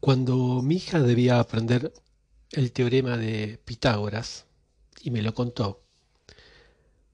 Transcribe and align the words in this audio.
Cuando 0.00 0.62
mi 0.62 0.76
hija 0.76 0.98
debía 1.00 1.38
aprender 1.40 1.92
el 2.52 2.72
teorema 2.72 3.18
de 3.18 3.60
Pitágoras, 3.64 4.46
y 5.02 5.10
me 5.10 5.20
lo 5.20 5.34
contó, 5.34 5.82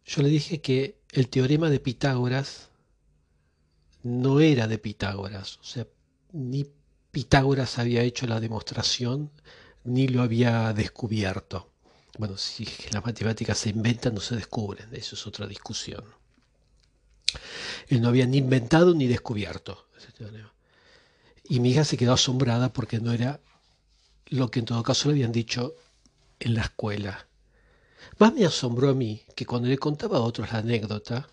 yo 0.04 0.22
le 0.22 0.28
dije 0.28 0.60
que 0.60 1.00
el 1.10 1.28
teorema 1.28 1.68
de 1.68 1.80
Pitágoras 1.80 2.70
no 4.04 4.38
era 4.38 4.68
de 4.68 4.78
Pitágoras, 4.78 5.58
o 5.58 5.64
sea, 5.64 5.86
ni 6.32 6.64
Pitágoras 7.10 7.78
había 7.78 8.02
hecho 8.02 8.28
la 8.28 8.38
demostración, 8.38 9.32
ni 9.82 10.06
lo 10.06 10.22
había 10.22 10.72
descubierto. 10.72 11.72
Bueno, 12.18 12.36
si 12.36 12.68
las 12.92 13.04
matemáticas 13.04 13.58
se 13.58 13.70
inventan, 13.70 14.14
no 14.14 14.20
se 14.20 14.36
descubren, 14.36 14.94
eso 14.94 15.16
es 15.16 15.26
otra 15.26 15.48
discusión. 15.48 16.04
Él 17.88 18.00
no 18.00 18.08
había 18.08 18.26
ni 18.26 18.38
inventado 18.38 18.94
ni 18.94 19.08
descubierto 19.08 19.88
ese 19.98 20.12
teorema. 20.12 20.55
Y 21.48 21.60
mi 21.60 21.70
hija 21.70 21.84
se 21.84 21.96
quedó 21.96 22.14
asombrada 22.14 22.72
porque 22.72 23.00
no 23.00 23.12
era 23.12 23.40
lo 24.26 24.50
que 24.50 24.60
en 24.60 24.64
todo 24.64 24.82
caso 24.82 25.08
le 25.08 25.14
habían 25.14 25.32
dicho 25.32 25.74
en 26.40 26.54
la 26.54 26.62
escuela. 26.62 27.26
Más 28.18 28.34
me 28.34 28.44
asombró 28.44 28.90
a 28.90 28.94
mí 28.94 29.22
que 29.34 29.46
cuando 29.46 29.68
le 29.68 29.78
contaba 29.78 30.18
a 30.18 30.22
otros 30.22 30.52
la 30.52 30.58
anécdota, 30.58 31.28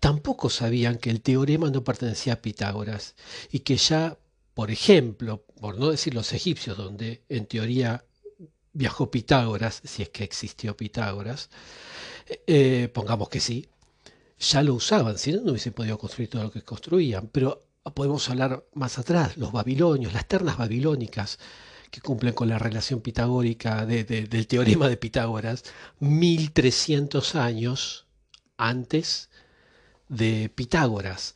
tampoco 0.00 0.50
sabían 0.50 0.98
que 0.98 1.10
el 1.10 1.20
teorema 1.20 1.70
no 1.70 1.84
pertenecía 1.84 2.34
a 2.34 2.42
Pitágoras 2.42 3.14
y 3.50 3.60
que 3.60 3.76
ya, 3.76 4.16
por 4.54 4.70
ejemplo, 4.70 5.44
por 5.60 5.78
no 5.78 5.90
decir 5.90 6.14
los 6.14 6.32
egipcios, 6.32 6.76
donde 6.76 7.22
en 7.28 7.46
teoría 7.46 8.04
viajó 8.72 9.10
Pitágoras, 9.10 9.82
si 9.84 10.02
es 10.02 10.10
que 10.10 10.24
existió 10.24 10.76
Pitágoras, 10.76 11.50
eh, 12.46 12.88
pongamos 12.92 13.28
que 13.28 13.40
sí, 13.40 13.68
ya 14.38 14.62
lo 14.62 14.74
usaban, 14.74 15.18
si 15.18 15.32
no, 15.32 15.40
no 15.40 15.50
hubiesen 15.52 15.72
podido 15.72 15.98
construir 15.98 16.28
todo 16.30 16.44
lo 16.44 16.50
que 16.50 16.62
construían. 16.62 17.28
Pero 17.28 17.65
podemos 17.94 18.28
hablar 18.28 18.64
más 18.74 18.98
atrás, 18.98 19.36
los 19.36 19.52
babilonios, 19.52 20.12
las 20.12 20.26
ternas 20.26 20.58
babilónicas, 20.58 21.38
que 21.90 22.00
cumplen 22.00 22.34
con 22.34 22.48
la 22.48 22.58
relación 22.58 23.00
pitagórica 23.00 23.86
del 23.86 24.46
teorema 24.46 24.88
de 24.88 24.96
Pitágoras, 24.96 25.64
1300 26.00 27.34
años 27.36 28.06
antes 28.56 29.30
de 30.08 30.50
Pitágoras. 30.54 31.34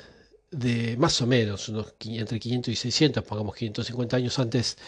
de, 0.51 0.97
más 0.97 1.21
o 1.21 1.27
menos, 1.27 1.69
unos, 1.69 1.93
entre 2.07 2.41
500 2.41 2.73
y 2.73 2.77
600, 2.77 3.23
pongamos 3.25 3.55
550 3.57 4.17
años 4.17 4.39
antes 4.39 4.79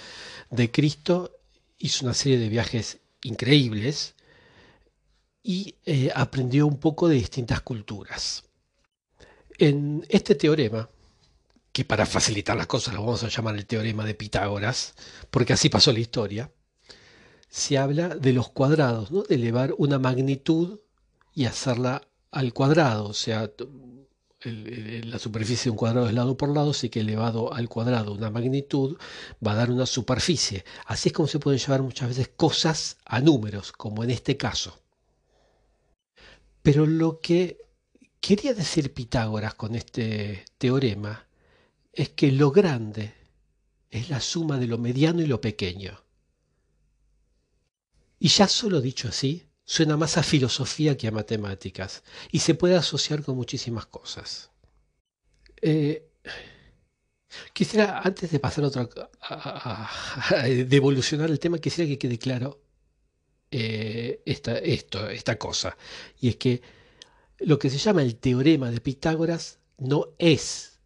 de 0.49 0.71
Cristo, 0.71 1.39
hizo 1.77 2.07
una 2.07 2.15
serie 2.15 2.39
de 2.39 2.49
viajes 2.49 3.01
increíbles 3.23 4.15
y 5.43 5.75
eh, 5.85 6.11
aprendió 6.15 6.67
un 6.67 6.81
poco 6.81 7.07
de 7.07 7.17
distintas 7.17 7.61
culturas. 7.61 8.45
En 9.59 10.07
este 10.09 10.37
teorema, 10.37 10.89
que 11.71 11.85
para 11.85 12.07
facilitar 12.07 12.57
las 12.57 12.67
cosas 12.67 12.95
lo 12.95 13.01
vamos 13.01 13.25
a 13.25 13.29
llamar 13.29 13.57
el 13.57 13.67
teorema 13.67 14.07
de 14.07 14.15
Pitágoras, 14.15 14.95
porque 15.31 15.53
así 15.53 15.69
pasó 15.69 15.93
la 15.93 16.01
historia, 16.01 16.51
se 17.53 17.77
habla 17.77 18.09
de 18.09 18.33
los 18.33 18.49
cuadrados, 18.49 19.11
¿no? 19.11 19.25
de 19.25 19.35
elevar 19.35 19.75
una 19.77 19.99
magnitud 19.99 20.81
y 21.35 21.45
hacerla 21.45 22.01
al 22.31 22.55
cuadrado, 22.55 23.09
o 23.09 23.13
sea, 23.13 23.51
la 24.43 25.19
superficie 25.19 25.65
de 25.65 25.71
un 25.71 25.77
cuadrado 25.77 26.09
es 26.09 26.15
lado 26.15 26.35
por 26.35 26.49
lado, 26.49 26.71
así 26.71 26.89
que 26.89 27.01
elevado 27.01 27.53
al 27.53 27.69
cuadrado 27.69 28.15
una 28.15 28.31
magnitud 28.31 28.97
va 29.47 29.53
a 29.53 29.57
dar 29.57 29.71
una 29.71 29.85
superficie. 29.85 30.65
Así 30.87 31.11
es 31.11 31.13
como 31.13 31.29
se 31.29 31.39
pueden 31.41 31.61
llevar 31.61 31.83
muchas 31.83 32.09
veces 32.09 32.31
cosas 32.35 32.97
a 33.05 33.21
números, 33.21 33.71
como 33.71 34.03
en 34.03 34.09
este 34.09 34.39
caso. 34.39 34.81
Pero 36.63 36.87
lo 36.87 37.21
que 37.21 37.59
quería 38.19 38.55
decir 38.55 38.95
Pitágoras 38.95 39.55
con 39.55 39.75
este 39.75 40.47
teorema 40.57 41.27
es 41.93 42.09
que 42.09 42.33
lo 42.33 42.51
grande 42.51 43.13
es 43.91 44.09
la 44.09 44.21
suma 44.21 44.57
de 44.57 44.69
lo 44.69 44.79
mediano 44.79 45.21
y 45.21 45.27
lo 45.27 45.43
pequeño. 45.43 46.02
Y 48.23 48.29
ya 48.29 48.47
solo 48.47 48.81
dicho 48.81 49.09
así, 49.09 49.49
suena 49.65 49.97
más 49.97 50.17
a 50.17 50.23
filosofía 50.23 50.97
que 50.97 51.09
a 51.09 51.11
matemáticas 51.11 52.05
y 52.31 52.39
se 52.39 52.55
puede 52.55 52.77
asociar 52.77 53.25
con 53.25 53.35
muchísimas 53.35 53.87
cosas. 53.87 54.53
Eh, 55.61 56.09
quisiera, 57.53 57.99
antes 57.99 58.31
de 58.31 58.39
pasar 58.39 58.63
a 58.63 58.69
otra, 58.69 58.89
de 60.45 60.77
evolucionar 60.77 61.31
el 61.31 61.41
tema, 61.41 61.59
quisiera 61.59 61.89
que 61.89 61.99
quede 61.99 62.17
claro 62.17 62.63
eh, 63.51 64.23
esta, 64.25 64.57
esto, 64.57 65.09
esta 65.09 65.37
cosa. 65.37 65.77
Y 66.21 66.29
es 66.29 66.37
que 66.37 66.63
lo 67.41 67.59
que 67.59 67.71
se 67.71 67.79
llama 67.79 68.03
el 68.03 68.15
teorema 68.15 68.71
de 68.71 68.81
Pitágoras 68.81 69.59
no 69.79 70.11
es 70.19 70.79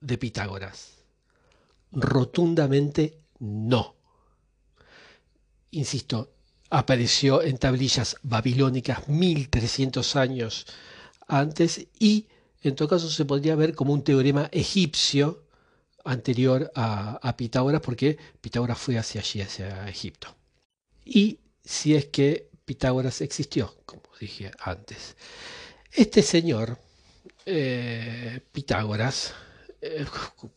de 0.00 0.18
Pitágoras. 0.18 1.04
Rotundamente 1.92 3.20
no. 3.38 3.94
Insisto, 5.70 6.39
apareció 6.70 7.42
en 7.42 7.58
tablillas 7.58 8.16
babilónicas 8.22 9.08
1300 9.08 10.16
años 10.16 10.66
antes 11.26 11.86
y 11.98 12.26
en 12.62 12.76
todo 12.76 12.88
caso 12.88 13.10
se 13.10 13.24
podría 13.24 13.56
ver 13.56 13.74
como 13.74 13.92
un 13.92 14.04
teorema 14.04 14.48
egipcio 14.52 15.44
anterior 16.04 16.70
a, 16.74 17.34
Pitágoras 17.36 17.80
porque 17.80 18.18
Pitágoras 18.40 18.78
fue 18.78 18.98
hacia 18.98 19.20
allí, 19.20 19.40
hacia 19.40 19.88
Egipto. 19.88 20.34
Y 21.04 21.40
si 21.64 21.94
es 21.94 22.06
que 22.06 22.48
Pitágoras 22.64 23.20
existió, 23.20 23.74
como 23.84 24.02
dije 24.20 24.50
antes. 24.60 25.16
Este 25.92 26.22
señor, 26.22 26.78
eh, 27.46 28.40
Pitágoras, 28.52 29.34
eh, 29.80 30.06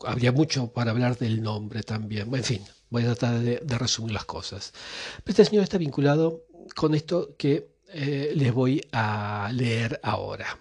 habría 0.06 0.32
mucho 0.32 0.72
para 0.72 0.92
hablar 0.92 1.18
del 1.18 1.42
nombre 1.42 1.82
también, 1.82 2.34
en 2.36 2.44
fin, 2.44 2.62
Voy 2.94 3.02
a 3.02 3.16
tratar 3.16 3.40
de, 3.40 3.78
resumir 3.80 4.14
las 4.14 4.26
cosas. 4.26 4.72
este 5.26 5.44
señor 5.44 5.64
está 5.64 5.80
vinculado 5.80 6.46
con 6.76 6.94
esto 6.94 7.36
que 7.40 7.74
eh, 7.88 8.34
les 8.36 8.54
voy 8.54 8.86
a 8.92 9.50
leer 9.52 10.00
ahora. 10.04 10.60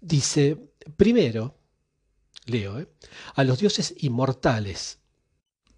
Dice, 0.00 0.58
primero, 0.96 1.54
leo, 2.46 2.80
eh, 2.80 2.88
a 3.36 3.44
los 3.44 3.60
dioses 3.60 3.94
inmortales, 3.98 4.98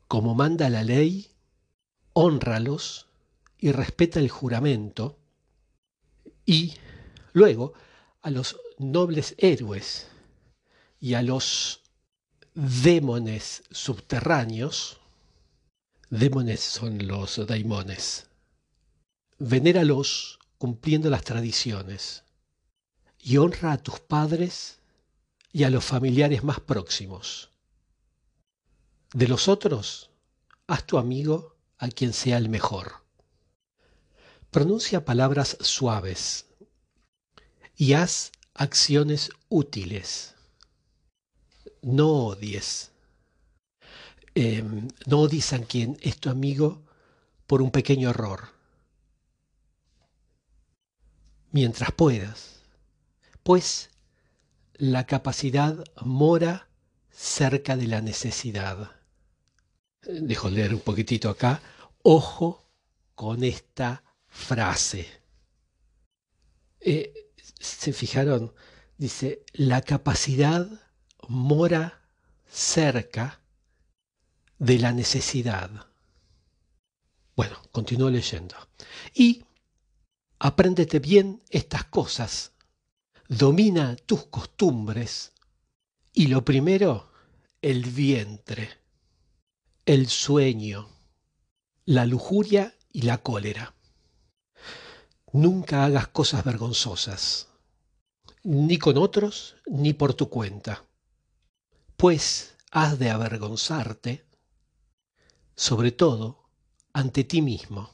como 0.09 0.35
manda 0.35 0.71
la 0.71 0.85
ley, 0.85 1.31
honralos 2.15 3.09
y 3.59 3.73
respeta 3.73 4.21
el 4.21 4.31
juramento, 4.31 5.19
y 6.47 6.77
luego 7.35 7.75
a 8.23 8.31
los 8.31 8.57
nobles 8.79 9.35
héroes 9.37 10.07
y 10.99 11.13
a 11.13 11.21
los 11.21 11.83
demones 12.55 13.65
subterráneos, 13.71 15.02
Démones 16.13 16.61
son 16.61 17.07
los 17.09 17.41
daimones. 17.47 18.27
Venéralos 19.39 20.41
cumpliendo 20.59 21.09
las 21.09 21.25
tradiciones 21.25 22.25
y 23.19 23.39
honra 23.39 23.73
a 23.73 23.79
tus 23.79 23.99
padres 23.99 24.79
y 25.55 25.65
a 25.65 25.71
los 25.71 25.83
familiares 25.83 26.45
más 26.45 26.61
próximos. 26.61 27.49
De 29.15 29.27
los 29.27 29.49
otros, 29.49 30.11
haz 30.67 30.85
tu 30.85 30.99
amigo 30.99 31.57
a 31.79 31.89
quien 31.89 32.13
sea 32.13 32.37
el 32.37 32.51
mejor. 32.51 32.93
Pronuncia 34.51 35.07
palabras 35.07 35.57
suaves 35.61 36.45
y 37.75 37.95
haz 37.95 38.33
acciones 38.53 39.31
útiles. 39.49 40.35
No 41.81 42.11
odies 42.11 42.92
Em, 44.35 44.89
no 45.07 45.21
odies 45.21 45.53
a 45.53 45.59
quien 45.61 45.99
es 46.01 46.19
tu 46.19 46.31
amigo 46.31 46.83
por 47.47 47.61
un 47.61 47.71
pequeño 47.71 48.11
error. 48.11 48.49
Mientras 51.51 51.93
puedas, 51.93 52.63
pues 53.43 53.91
la 54.75 55.05
capacidad 55.05 55.85
mora 56.03 56.69
cerca 57.11 57.77
de 57.77 57.87
la 57.87 58.01
necesidad. 58.01 58.93
Dejo 60.03 60.49
leer 60.49 60.75
un 60.75 60.81
poquitito 60.81 61.29
acá. 61.29 61.61
Ojo 62.03 62.67
con 63.15 63.45
esta 63.45 64.03
frase. 64.29 65.07
Eh, 66.81 67.13
¿Se 67.61 67.93
fijaron? 67.93 68.55
Dice, 68.97 69.45
la 69.53 69.83
capacidad 69.83 70.67
mora 71.29 72.01
cerca 72.49 73.42
de 74.63 74.79
la 74.79 74.93
necesidad. 74.93 75.89
Bueno, 77.35 77.61
continúo 77.73 78.11
leyendo. 78.11 78.55
Y 79.13 79.45
apréndete 80.39 81.01
bien 81.01 81.43
estas 81.51 81.87
cosas, 81.87 82.53
domina 83.29 83.97
tus 83.97 84.27
costumbres 84.27 85.33
y 86.13 86.29
lo 86.29 86.45
primero, 86.45 87.11
el 87.61 87.87
vientre, 87.87 88.79
el 89.85 90.09
sueño, 90.09 90.89
la 91.85 92.07
lujuria 92.07 92.73
y 92.93 93.03
la 93.03 93.19
cólera. 93.19 93.75
Nunca 95.33 95.85
hagas 95.85 96.07
cosas 96.07 96.45
vergonzosas, 96.45 97.49
ni 98.45 98.79
con 98.79 98.97
otros 98.97 99.57
ni 99.67 99.93
por 99.93 100.15
tu 100.15 100.29
cuenta, 100.29 100.85
pues 101.97 102.55
has 102.71 103.01
de 103.01 103.11
avergonzarte, 103.11 104.25
sobre 105.55 105.93
todo 105.93 106.49
ante 106.93 107.25
ti 107.25 107.43
mismo. 107.43 107.91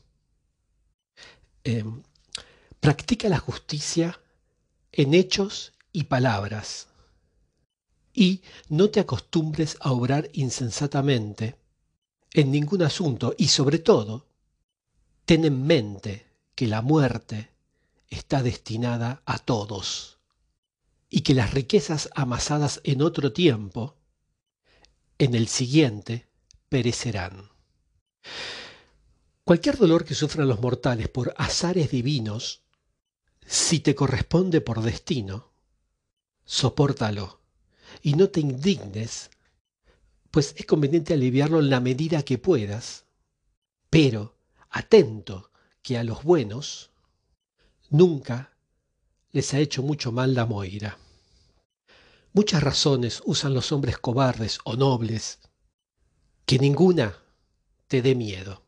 Em, 1.65 2.03
practica 2.81 3.29
la 3.29 3.39
justicia 3.39 4.21
en 4.93 5.15
hechos 5.15 5.73
y 5.93 6.05
palabras, 6.05 6.89
y 8.13 8.43
no 8.69 8.91
te 8.91 9.01
acostumbres 9.01 9.77
a 9.81 9.93
obrar 9.93 10.29
insensatamente 10.33 11.57
en 12.33 12.51
ningún 12.51 12.83
asunto, 12.83 13.35
y 13.39 13.49
sobre 13.49 13.79
todo, 13.79 14.27
ten 15.25 15.45
en 15.45 15.67
mente 15.67 16.27
que 16.55 16.67
la 16.67 16.83
muerte 16.83 17.51
está 18.09 18.43
destinada 18.43 19.23
a 19.27 19.39
todos 19.39 20.19
y 21.11 21.21
que 21.21 21.35
las 21.35 21.53
riquezas 21.53 22.11
amasadas 22.15 22.81
en 22.85 23.03
otro 23.03 23.33
tiempo, 23.33 23.97
en 25.19 25.35
el 25.35 25.49
siguiente, 25.49 26.28
perecerán. 26.69 27.51
Cualquier 29.45 29.79
dolor 29.79 30.05
que 30.05 30.15
sufran 30.15 30.49
los 30.49 30.61
mortales 30.61 31.09
por 31.09 31.35
azares 31.39 31.91
divinos, 31.91 32.63
si 33.47 33.81
te 33.81 33.95
corresponde 33.95 34.61
por 34.61 34.83
destino, 34.83 35.51
sopórtalo 36.45 37.41
y 38.03 38.13
no 38.15 38.29
te 38.29 38.41
indignes, 38.41 39.31
pues 40.31 40.55
es 40.59 40.67
conveniente 40.67 41.15
aliviarlo 41.15 41.61
en 41.61 41.71
la 41.71 41.81
medida 41.81 42.23
que 42.23 42.37
puedas, 42.37 43.07
pero 43.89 44.37
atento 44.69 45.51
que 45.83 45.97
a 45.97 46.05
los 46.05 46.23
buenos 46.23 46.91
nunca 47.89 48.53
les 49.33 49.55
ha 49.55 49.59
hecho 49.59 49.83
mucho 49.83 50.13
mal 50.13 50.35
la 50.35 50.45
moira. 50.45 50.99
Muchas 52.35 52.63
razones 52.63 53.23
usan 53.25 53.55
los 53.55 53.73
hombres 53.73 53.99
cobardes 53.99 54.59
o 54.65 54.77
nobles, 54.77 55.39
que 56.49 56.59
ninguna 56.59 57.15
te 57.89 58.01
dé 58.01 58.15
miedo 58.15 58.65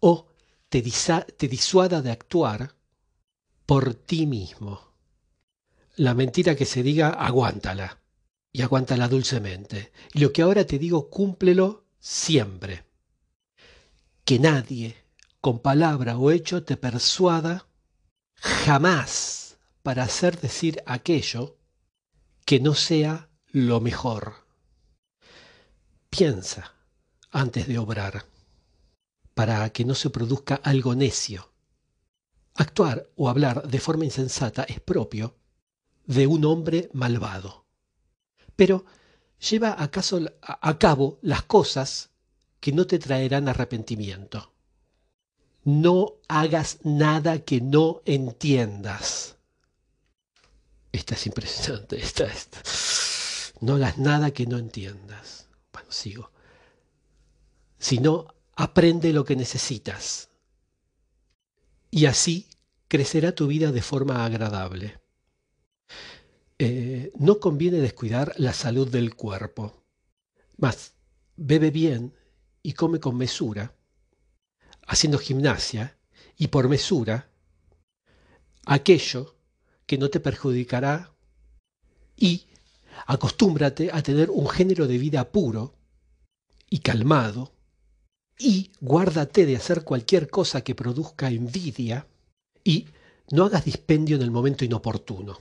o 0.00 0.26
te, 0.68 0.82
te 0.82 1.46
disuada 1.46 2.02
de 2.02 2.10
actuar 2.10 2.74
por 3.66 3.94
ti 3.94 4.26
mismo. 4.26 4.94
La 5.94 6.14
mentira 6.14 6.56
que 6.56 6.64
se 6.64 6.82
diga, 6.82 7.10
aguántala 7.10 8.00
y 8.50 8.62
aguántala 8.62 9.06
dulcemente. 9.06 9.92
Y 10.12 10.18
lo 10.18 10.32
que 10.32 10.42
ahora 10.42 10.66
te 10.66 10.76
digo, 10.76 11.08
cúmplelo 11.08 11.84
siempre. 12.00 12.84
Que 14.24 14.40
nadie 14.40 14.96
con 15.40 15.60
palabra 15.60 16.18
o 16.18 16.32
hecho 16.32 16.64
te 16.64 16.76
persuada 16.76 17.68
jamás 18.34 19.56
para 19.84 20.02
hacer 20.02 20.40
decir 20.40 20.82
aquello 20.84 21.58
que 22.44 22.58
no 22.58 22.74
sea 22.74 23.30
lo 23.52 23.80
mejor. 23.80 24.48
Piensa 26.10 26.74
antes 27.38 27.66
de 27.66 27.78
obrar, 27.78 28.26
para 29.34 29.70
que 29.70 29.84
no 29.84 29.94
se 29.94 30.10
produzca 30.10 30.56
algo 30.56 30.94
necio. 30.94 31.52
Actuar 32.54 33.08
o 33.16 33.28
hablar 33.28 33.68
de 33.68 33.80
forma 33.80 34.04
insensata 34.04 34.64
es 34.64 34.80
propio 34.80 35.36
de 36.06 36.26
un 36.26 36.44
hombre 36.44 36.90
malvado. 36.92 37.66
Pero 38.56 38.84
lleva 39.50 39.76
acaso 39.78 40.20
a 40.42 40.78
cabo 40.78 41.18
las 41.22 41.42
cosas 41.44 42.10
que 42.60 42.72
no 42.72 42.86
te 42.86 42.98
traerán 42.98 43.48
arrepentimiento 43.48 44.52
no 45.68 46.14
hagas 46.28 46.78
nada 46.82 47.40
que 47.40 47.60
no 47.60 48.00
entiendas. 48.06 49.36
Esta 50.92 51.14
es 51.14 51.26
impresionante, 51.26 52.00
esta, 52.00 52.24
esta. 52.24 52.62
No 53.60 53.74
hagas 53.74 53.98
nada 53.98 54.30
que 54.30 54.46
no 54.46 54.56
entiendas. 54.56 55.46
Bueno, 55.70 55.92
sigo. 55.92 56.30
Sino 57.78 58.34
aprende 58.54 59.12
lo 59.12 59.24
que 59.24 59.36
necesitas. 59.36 60.28
Y 61.90 62.06
así 62.06 62.48
crecerá 62.88 63.34
tu 63.34 63.46
vida 63.46 63.72
de 63.72 63.82
forma 63.82 64.24
agradable. 64.24 65.00
Eh, 66.58 67.12
no 67.18 67.38
conviene 67.38 67.78
descuidar 67.78 68.34
la 68.36 68.52
salud 68.52 68.88
del 68.88 69.14
cuerpo. 69.14 69.84
Más, 70.56 70.94
bebe 71.36 71.70
bien 71.70 72.14
y 72.62 72.72
come 72.72 72.98
con 72.98 73.16
mesura 73.16 73.74
haciendo 74.88 75.18
gimnasia 75.18 75.96
y 76.36 76.48
por 76.48 76.68
mesura 76.68 77.30
aquello 78.66 79.36
que 79.86 79.98
no 79.98 80.08
te 80.08 80.18
perjudicará 80.18 81.14
y 82.16 82.46
acostúmbrate 83.06 83.90
a 83.92 84.02
tener 84.02 84.30
un 84.30 84.48
género 84.48 84.86
de 84.86 84.98
vida 84.98 85.30
puro 85.30 85.74
y 86.68 86.80
calmado 86.80 87.52
y 88.38 88.70
guárdate 88.80 89.46
de 89.46 89.56
hacer 89.56 89.82
cualquier 89.82 90.30
cosa 90.30 90.62
que 90.62 90.74
produzca 90.74 91.28
envidia 91.28 92.06
y 92.62 92.86
no 93.30 93.44
hagas 93.44 93.64
dispendio 93.64 94.16
en 94.16 94.22
el 94.22 94.30
momento 94.30 94.64
inoportuno. 94.64 95.38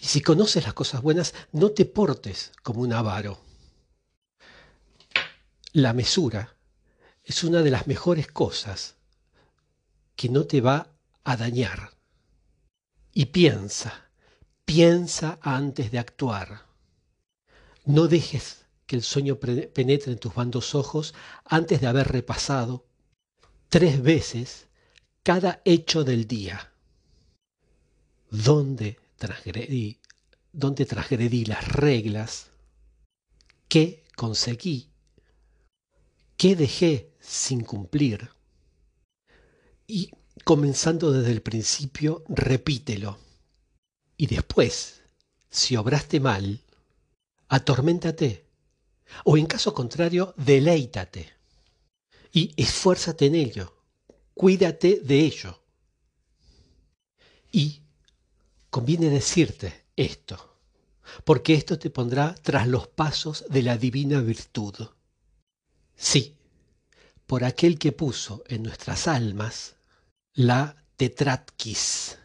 Y 0.00 0.06
si 0.06 0.20
conoces 0.20 0.64
las 0.64 0.74
cosas 0.74 1.00
buenas, 1.00 1.34
no 1.52 1.70
te 1.70 1.86
portes 1.86 2.52
como 2.62 2.82
un 2.82 2.92
avaro. 2.92 3.40
La 5.72 5.94
mesura 5.94 6.54
es 7.24 7.42
una 7.42 7.62
de 7.62 7.70
las 7.70 7.86
mejores 7.86 8.28
cosas 8.28 8.96
que 10.14 10.28
no 10.28 10.44
te 10.44 10.60
va 10.60 10.88
a 11.24 11.36
dañar. 11.36 11.92
Y 13.12 13.26
piensa, 13.26 14.10
piensa 14.64 15.38
antes 15.40 15.90
de 15.90 15.98
actuar. 15.98 16.66
No 17.86 18.06
dejes 18.06 18.65
que 18.86 18.96
el 18.96 19.02
sueño 19.02 19.38
penetre 19.38 20.12
en 20.12 20.18
tus 20.18 20.34
bandos 20.34 20.74
ojos 20.74 21.14
antes 21.44 21.80
de 21.80 21.86
haber 21.86 22.08
repasado 22.08 22.86
tres 23.68 24.02
veces 24.02 24.68
cada 25.22 25.60
hecho 25.64 26.04
del 26.04 26.26
día. 26.26 26.72
¿Dónde 28.30 28.98
transgredí, 29.16 30.00
dónde 30.52 30.86
transgredí 30.86 31.44
las 31.44 31.66
reglas? 31.68 32.50
¿Qué 33.68 34.04
conseguí? 34.14 34.88
¿Qué 36.36 36.54
dejé 36.54 37.16
sin 37.26 37.64
cumplir. 37.64 38.30
Y 39.86 40.10
comenzando 40.44 41.12
desde 41.12 41.32
el 41.32 41.42
principio, 41.42 42.24
repítelo. 42.28 43.18
Y 44.16 44.28
después, 44.28 45.02
si 45.50 45.76
obraste 45.76 46.20
mal, 46.20 46.60
atorméntate. 47.48 48.45
O 49.24 49.36
en 49.36 49.46
caso 49.46 49.72
contrario, 49.72 50.34
deleítate. 50.36 51.32
Y 52.32 52.52
esfuérzate 52.56 53.26
en 53.26 53.34
ello. 53.34 53.74
Cuídate 54.34 55.00
de 55.02 55.20
ello. 55.20 55.62
Y 57.50 57.82
conviene 58.70 59.08
decirte 59.08 59.86
esto, 59.96 60.58
porque 61.24 61.54
esto 61.54 61.78
te 61.78 61.88
pondrá 61.88 62.34
tras 62.34 62.66
los 62.66 62.88
pasos 62.88 63.44
de 63.48 63.62
la 63.62 63.78
divina 63.78 64.20
virtud. 64.20 64.74
Sí, 65.94 66.36
por 67.26 67.44
aquel 67.44 67.78
que 67.78 67.92
puso 67.92 68.44
en 68.48 68.64
nuestras 68.64 69.08
almas 69.08 69.76
la 70.34 70.76
tetratkis. 70.96 72.18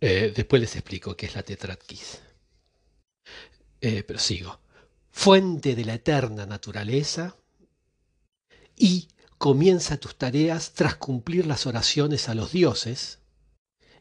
Eh, 0.00 0.32
después 0.34 0.60
les 0.60 0.76
explico 0.76 1.16
qué 1.16 1.26
es 1.26 1.34
la 1.34 1.42
tetratkis. 1.42 2.20
Eh, 3.80 4.02
pero 4.02 4.18
sigo. 4.18 4.60
Fuente 5.22 5.74
de 5.74 5.84
la 5.84 5.92
eterna 5.92 6.46
naturaleza 6.46 7.36
y 8.74 9.08
comienza 9.36 9.98
tus 9.98 10.16
tareas 10.16 10.72
tras 10.72 10.94
cumplir 10.94 11.44
las 11.44 11.66
oraciones 11.66 12.30
a 12.30 12.34
los 12.34 12.52
dioses 12.52 13.18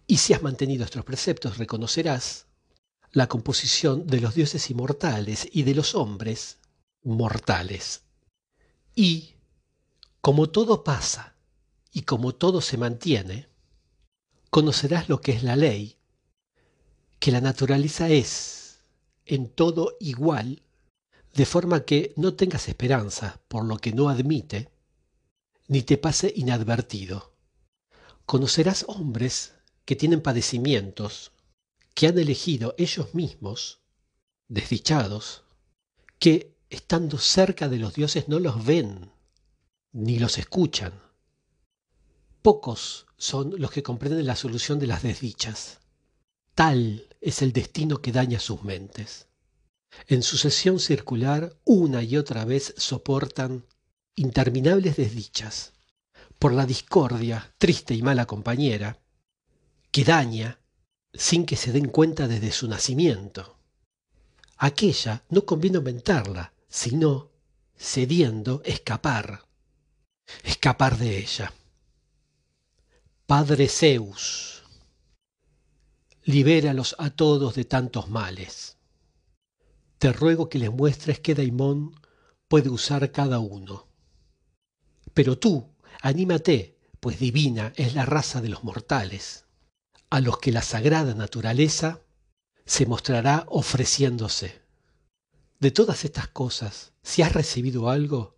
y 0.08 0.16
si 0.16 0.34
has 0.34 0.42
mantenido 0.42 0.86
estos 0.86 1.04
preceptos 1.04 1.58
reconocerás 1.58 2.46
la 3.12 3.28
composición 3.28 4.08
de 4.08 4.22
los 4.22 4.34
dioses 4.34 4.70
inmortales 4.70 5.46
y 5.52 5.64
de 5.64 5.76
los 5.76 5.94
hombres 5.94 6.60
mortales. 7.04 8.04
Y 8.96 9.34
como 10.22 10.50
todo 10.50 10.86
pasa 10.86 11.36
y 11.92 12.04
como 12.04 12.34
todo 12.34 12.62
se 12.62 12.78
mantiene, 12.78 13.50
conocerás 14.50 15.10
lo 15.10 15.20
que 15.20 15.34
es 15.34 15.44
la 15.44 15.58
ley, 15.58 15.98
que 17.20 17.34
la 17.34 17.42
naturaleza 17.42 18.08
es 18.08 18.80
en 19.26 19.50
todo 19.50 19.98
igual, 20.00 20.64
de 21.40 21.46
forma 21.46 21.86
que 21.86 22.14
no 22.18 22.34
tengas 22.34 22.68
esperanza 22.68 23.40
por 23.48 23.64
lo 23.64 23.78
que 23.78 23.94
no 23.94 24.10
admite, 24.10 24.74
ni 25.70 25.84
te 25.84 25.98
pase 25.98 26.34
inadvertido, 26.36 27.34
conocerás 28.26 28.84
hombres 28.90 29.54
que 29.86 29.96
tienen 29.96 30.20
padecimientos, 30.20 31.32
que 31.94 32.08
han 32.08 32.20
elegido 32.20 32.76
ellos 32.78 33.16
mismos, 33.16 33.80
desdichados, 34.50 35.44
que 36.20 36.58
estando 36.70 37.18
cerca 37.18 37.70
de 37.70 37.78
los 37.78 37.94
dioses 37.94 38.28
no 38.28 38.40
los 38.40 38.66
ven, 38.66 39.10
ni 39.94 40.20
los 40.20 40.38
escuchan. 40.40 40.92
Pocos 42.42 43.06
son 43.16 43.54
los 43.62 43.72
que 43.72 43.82
comprenden 43.82 44.26
la 44.26 44.36
solución 44.36 44.78
de 44.78 44.88
las 44.88 45.04
desdichas. 45.04 45.80
Tal 46.54 47.08
es 47.22 47.42
el 47.42 47.54
destino 47.54 48.02
que 48.02 48.12
daña 48.12 48.42
sus 48.42 48.62
mentes. 48.64 49.29
En 50.08 50.24
sucesión 50.24 50.80
circular, 50.80 51.56
una 51.66 52.04
y 52.04 52.18
otra 52.18 52.46
vez 52.46 52.74
soportan 52.78 53.66
interminables 54.16 54.98
desdichas 54.98 55.74
por 56.38 56.54
la 56.54 56.66
discordia, 56.66 57.54
triste 57.58 57.94
y 57.94 58.02
mala 58.02 58.26
compañera, 58.26 59.00
que 59.92 60.04
daña 60.04 60.60
sin 61.14 61.46
que 61.46 61.56
se 61.56 61.72
den 61.72 61.90
cuenta 61.90 62.28
desde 62.28 62.52
su 62.52 62.68
nacimiento. 62.68 63.58
Aquella 64.58 65.24
no 65.30 65.46
conviene 65.46 65.78
aumentarla, 65.78 66.54
sino, 66.68 67.32
cediendo, 67.78 68.62
escapar, 68.66 69.46
escapar 70.44 70.98
de 70.98 71.18
ella. 71.18 71.54
Padre 73.26 73.68
Zeus, 73.68 74.64
libéralos 76.24 76.96
a 77.00 77.10
todos 77.10 77.56
de 77.56 77.66
tantos 77.66 78.10
males. 78.10 78.79
Te 80.00 80.14
ruego 80.14 80.48
que 80.48 80.60
les 80.60 80.72
muestres 80.72 81.20
qué 81.20 81.36
daimón 81.36 81.94
puede 82.48 82.70
usar 82.70 83.12
cada 83.12 83.40
uno. 83.40 83.88
Pero 85.14 85.38
tú, 85.38 85.76
anímate, 86.02 86.78
pues 87.02 87.20
divina 87.20 87.74
es 87.76 87.96
la 87.96 88.06
raza 88.06 88.40
de 88.40 88.48
los 88.48 88.64
mortales, 88.64 89.46
a 90.10 90.22
los 90.22 90.40
que 90.40 90.54
la 90.54 90.62
sagrada 90.62 91.14
naturaleza 91.16 92.02
se 92.66 92.86
mostrará 92.86 93.46
ofreciéndose. 93.50 94.62
De 95.60 95.72
todas 95.72 96.06
estas 96.06 96.30
cosas, 96.30 96.94
si 97.04 97.22
has 97.22 97.34
recibido 97.34 97.90
algo, 97.90 98.38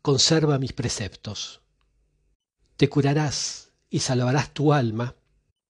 conserva 0.00 0.58
mis 0.58 0.72
preceptos. 0.72 1.60
Te 2.78 2.88
curarás 2.88 3.72
y 3.90 4.00
salvarás 4.00 4.54
tu 4.54 4.72
alma 4.72 5.14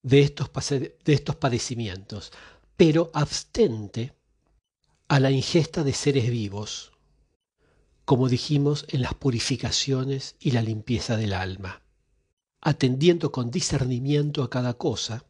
de 0.02 0.21
estos, 0.21 0.50
de 0.69 1.12
estos 1.12 1.35
padecimientos, 1.35 2.31
pero 2.76 3.11
abstente 3.12 4.20
a 5.11 5.19
la 5.19 5.33
ingesta 5.33 5.83
de 5.83 5.93
seres 5.93 6.31
vivos, 6.31 6.93
como 8.05 8.29
dijimos 8.29 8.87
en 8.90 9.02
las 9.02 9.12
purificaciones 9.12 10.37
y 10.38 10.52
la 10.52 10.62
limpieza 10.62 11.17
del 11.17 11.33
alma, 11.33 11.83
atendiendo 12.61 13.33
con 13.33 13.50
discernimiento 13.50 14.45
a 14.45 14.50
cada 14.50 14.75
cosa 14.75 15.25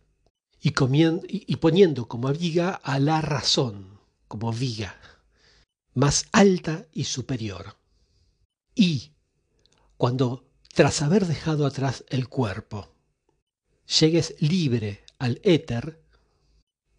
y, 0.60 0.74
y 0.74 1.56
poniendo 1.56 2.08
como 2.08 2.30
viga 2.30 2.74
a 2.74 2.98
la 2.98 3.22
razón, 3.22 3.98
como 4.28 4.52
viga, 4.52 5.00
más 5.94 6.26
alta 6.30 6.86
y 6.92 7.04
superior. 7.04 7.78
Y 8.74 9.12
cuando, 9.96 10.44
tras 10.74 11.00
haber 11.00 11.24
dejado 11.24 11.64
atrás 11.64 12.04
el 12.10 12.28
cuerpo, 12.28 12.92
llegues 13.98 14.34
libre 14.40 15.04
al 15.18 15.40
éter, 15.42 16.02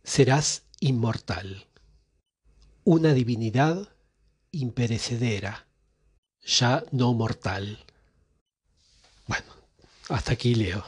serás 0.04 0.64
inmortal, 0.80 1.68
una 2.84 3.14
divinidad 3.14 3.90
imperecedera 4.52 5.68
ya 6.44 6.84
no 6.92 7.14
mortal. 7.14 7.80
Bueno, 9.28 9.54
hasta 10.10 10.34
aquí 10.34 10.56
leo. 10.56 10.84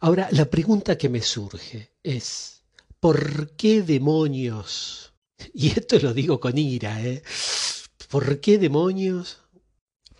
Ahora, 0.00 0.28
la 0.32 0.46
pregunta 0.46 0.98
que 0.98 1.08
me 1.08 1.22
surge 1.22 1.92
es, 2.02 2.62
¿por 3.00 3.52
qué 3.56 3.82
demonios? 3.82 5.12
Y 5.54 5.68
esto 5.70 5.98
lo 5.98 6.12
digo 6.12 6.40
con 6.40 6.58
ira, 6.58 7.00
¿eh? 7.02 7.22
¿Por 8.08 8.40
qué 8.40 8.58
demonios 8.58 9.38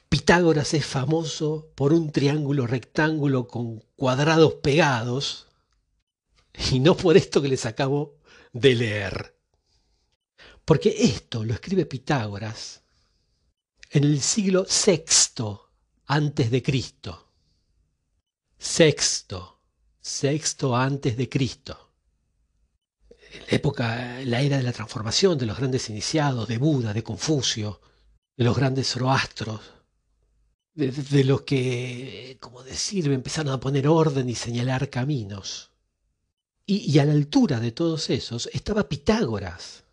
Pitágoras 0.09 0.73
es 0.73 0.87
famoso 0.87 1.71
por 1.75 1.93
un 1.93 2.11
triángulo 2.13 2.67
rectángulo 2.67 3.47
con 3.47 3.85
cuadrados 3.95 4.55
pegados 4.55 5.49
y 6.73 6.81
no 6.81 6.97
por 6.97 7.19
esto 7.19 7.43
que 7.43 7.49
les 7.49 7.67
acabo 7.67 8.17
de 8.55 8.75
leer. 8.75 9.38
Porque 10.69 10.95
esto 10.99 11.45
lo 11.45 11.55
escribe 11.55 11.87
Pitágoras 11.87 12.83
en 13.89 14.05
el 14.05 14.21
siglo 14.21 14.67
VI 14.67 15.61
antes 16.09 16.51
de 16.51 16.63
Cristo. 16.63 17.33
Sexto, 18.59 19.63
sexto 19.99 20.77
antes 20.77 21.17
de 21.17 21.27
Cristo. 21.27 21.95
La 23.49 23.57
época, 23.57 24.21
la 24.27 24.43
era 24.43 24.59
de 24.59 24.63
la 24.63 24.75
transformación 24.75 25.39
de 25.39 25.47
los 25.47 25.57
grandes 25.57 25.89
iniciados, 25.89 26.47
de 26.47 26.59
Buda, 26.59 26.93
de 26.93 27.03
Confucio, 27.03 27.81
de 28.37 28.45
los 28.45 28.55
grandes 28.55 28.89
zoroastros, 28.89 29.63
de, 30.75 31.25
los 31.25 31.43
que, 31.45 32.37
como 32.41 32.63
decir, 32.63 33.11
empezaron 33.11 33.55
a 33.55 33.61
poner 33.61 33.89
orden 33.89 34.29
y 34.29 34.35
señalar 34.35 34.91
caminos. 34.91 35.71
y 36.67 36.99
a 36.99 37.07
la 37.07 37.13
altura 37.13 37.59
de 37.59 37.73
todos 37.73 38.11
esos 38.11 38.51
estaba 38.53 38.87
Pitágoras, 38.87 39.88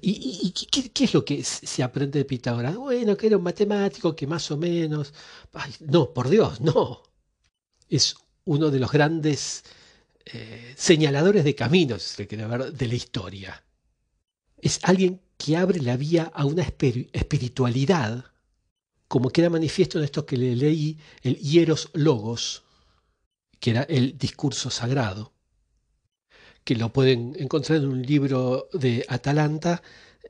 ¿Y, 0.00 0.52
qué, 0.52 1.04
es 1.04 1.14
lo 1.14 1.24
que 1.24 1.42
se 1.42 1.82
aprende 1.82 2.20
de 2.20 2.24
Pitágoras? 2.24 2.76
Bueno, 2.76 3.16
que 3.16 3.26
era 3.26 3.36
un 3.36 3.42
matemático 3.42 4.14
que 4.14 4.26
más 4.26 4.50
o 4.50 4.56
menos... 4.56 5.12
no, 5.80 6.12
por 6.12 6.28
Dios, 6.28 6.60
no. 6.60 7.02
Es 7.88 8.14
uno 8.44 8.70
de 8.70 8.78
los 8.78 8.92
grandes 8.92 9.64
eh, 10.24 10.74
señaladores 10.76 11.42
de 11.44 11.54
caminos 11.56 12.16
de 12.16 12.86
la 12.86 12.94
historia. 12.94 13.64
Es 14.58 14.78
alguien 14.82 15.20
que 15.36 15.56
abre 15.56 15.80
la 15.80 15.96
vía 15.96 16.30
a 16.32 16.44
una 16.44 16.62
espiritualidad, 16.62 18.24
como 19.08 19.30
queda 19.30 19.50
manifiesto 19.50 19.98
en 19.98 20.04
esto 20.04 20.24
que 20.24 20.36
le 20.36 20.54
leí, 20.54 20.98
el 21.22 21.36
Hieros 21.38 21.90
Logos, 21.94 22.62
que 23.58 23.70
era 23.72 23.82
el 23.82 24.16
discurso 24.16 24.70
sagrado 24.70 25.32
que 26.64 26.76
lo 26.76 26.92
pueden 26.92 27.34
encontrar 27.38 27.78
en 27.78 27.88
un 27.88 28.02
libro 28.02 28.68
de 28.72 29.04
Atalanta 29.08 29.82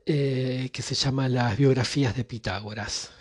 eh, 0.05 0.69
que 0.73 0.81
se 0.81 0.95
llama 0.95 1.29
Las 1.29 1.57
biografías 1.57 2.15
de 2.15 2.25
Pitágoras. 2.25 3.11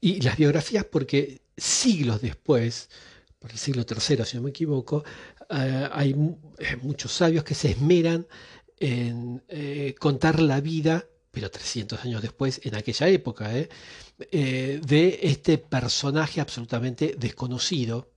Y 0.00 0.20
las 0.20 0.36
biografías 0.36 0.84
porque 0.84 1.42
siglos 1.56 2.20
después, 2.20 2.90
por 3.38 3.50
el 3.52 3.58
siglo 3.58 3.84
III 3.88 4.24
si 4.24 4.36
no 4.36 4.42
me 4.42 4.50
equivoco, 4.50 5.04
eh, 5.50 5.88
hay 5.92 6.10
eh, 6.58 6.76
muchos 6.82 7.12
sabios 7.12 7.44
que 7.44 7.54
se 7.54 7.70
esmeran 7.70 8.26
en 8.78 9.42
contar 9.98 10.40
la 10.40 10.60
vida, 10.60 11.06
pero 11.30 11.50
300 11.50 12.04
años 12.04 12.20
después, 12.20 12.60
en 12.64 12.74
aquella 12.74 13.08
época, 13.08 13.48
de 13.50 15.18
este 15.22 15.58
personaje 15.58 16.40
absolutamente 16.40 17.14
desconocido 17.16 18.12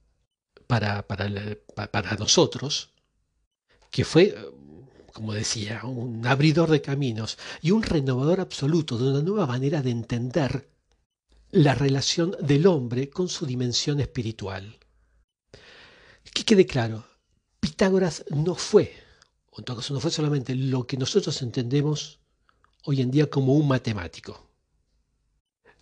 para, 0.65 1.07
para 1.07 2.15
nosotros, 2.17 2.96
que 3.91 4.05
fue, 4.05 4.35
como 5.13 5.33
decía, 5.33 5.83
un 5.83 6.25
abridor 6.25 6.69
de 6.69 6.81
caminos 6.81 7.37
y 7.61 7.71
un 7.71 7.83
renovador 7.83 8.39
absoluto 8.39 8.97
de 8.97 9.09
una 9.09 9.21
nueva 9.21 9.47
manera 9.47 9.81
de 9.81 9.91
entender 9.91 10.69
la 11.51 11.75
relación 11.75 12.35
del 12.41 12.67
hombre 12.67 13.09
con 13.09 13.29
su 13.29 13.45
dimensión 13.45 13.99
espiritual. 13.99 14.77
Que 16.33 16.43
quede 16.43 16.65
claro, 16.65 17.05
Pitágoras 17.59 18.25
no 18.29 18.55
fue, 18.55 18.93
o 19.51 19.59
en 19.59 19.65
todo 19.65 19.77
caso 19.77 19.93
no 19.93 19.99
fue 19.99 20.11
solamente 20.11 20.53
lo 20.55 20.85
que 20.85 20.97
nosotros 20.97 21.41
entendemos 21.41 22.19
hoy 22.83 23.01
en 23.01 23.11
día 23.11 23.29
como 23.29 23.53
un 23.53 23.67
matemático. 23.67 24.47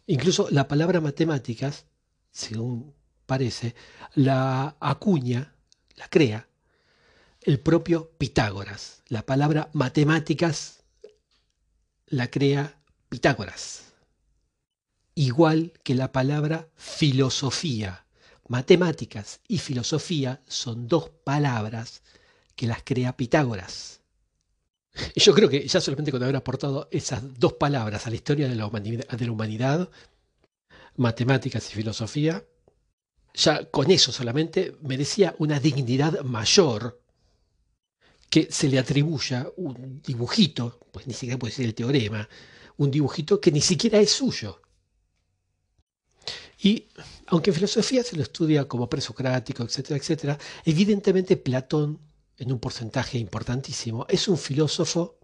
Incluso 0.08 0.48
la 0.52 0.68
palabra 0.68 1.02
matemáticas, 1.02 1.86
según 2.32 2.94
parece, 3.26 3.76
la 4.14 4.78
acuña, 4.80 5.56
la 5.96 6.08
crea 6.10 6.48
el 7.46 7.60
propio 7.60 8.12
Pitágoras. 8.18 9.04
La 9.08 9.24
palabra 9.24 9.70
matemáticas 9.74 10.84
la 12.08 12.28
crea 12.30 12.82
Pitágoras. 13.08 13.94
Igual 15.14 15.74
que 15.84 15.94
la 15.94 16.12
palabra 16.12 16.70
filosofía. 16.76 18.06
Matemáticas 18.48 19.42
y 19.48 19.60
filosofía 19.60 20.42
son 20.48 20.88
dos 20.88 21.10
palabras 21.24 22.02
que 22.56 22.68
las 22.68 22.82
crea 22.84 23.16
Pitágoras. 23.16 24.02
Yo 25.16 25.34
creo 25.36 25.48
que 25.48 25.68
ya 25.68 25.82
solamente 25.82 26.12
con 26.12 26.24
haber 26.24 26.36
aportado 26.36 26.88
esas 26.92 27.40
dos 27.40 27.54
palabras 27.54 28.08
a 28.08 28.10
la 28.10 28.16
historia 28.16 28.48
de 28.48 28.56
la 28.56 28.66
humanidad, 28.66 29.08
de 29.08 29.26
la 29.26 29.32
humanidad 29.32 29.90
matemáticas 30.96 31.70
y 31.70 31.76
filosofía, 31.76 32.44
ya 33.36 33.66
con 33.66 33.92
eso 33.92 34.12
solamente 34.12 34.78
merecía 34.82 35.36
una 35.38 35.60
dignidad 35.60 36.22
mayor 36.22 37.05
que 38.36 38.52
se 38.52 38.68
le 38.68 38.78
atribuya 38.78 39.48
un 39.56 40.02
dibujito, 40.02 40.82
pues 40.92 41.08
ni 41.08 41.14
siquiera 41.14 41.40
puede 41.40 41.54
ser 41.54 41.68
el 41.68 41.74
teorema, 41.74 42.28
un 42.76 42.92
dibujito 42.92 43.40
que 43.40 43.50
ni 43.50 43.62
siquiera 43.62 43.98
es 43.98 44.12
suyo. 44.12 44.62
Y 46.62 46.90
aunque 47.28 47.52
en 47.52 47.56
filosofía 47.56 48.04
se 48.04 48.18
lo 48.18 48.24
estudia 48.24 48.68
como 48.68 48.90
presocrático, 48.90 49.64
etcétera, 49.64 49.98
etcétera, 49.98 50.38
evidentemente 50.66 51.38
Platón, 51.38 51.98
en 52.38 52.52
un 52.52 52.60
porcentaje 52.60 53.18
importantísimo, 53.18 54.06
es 54.10 54.28
un 54.28 54.38
filósofo 54.38 55.18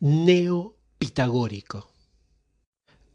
neopitagórico. 0.00 1.88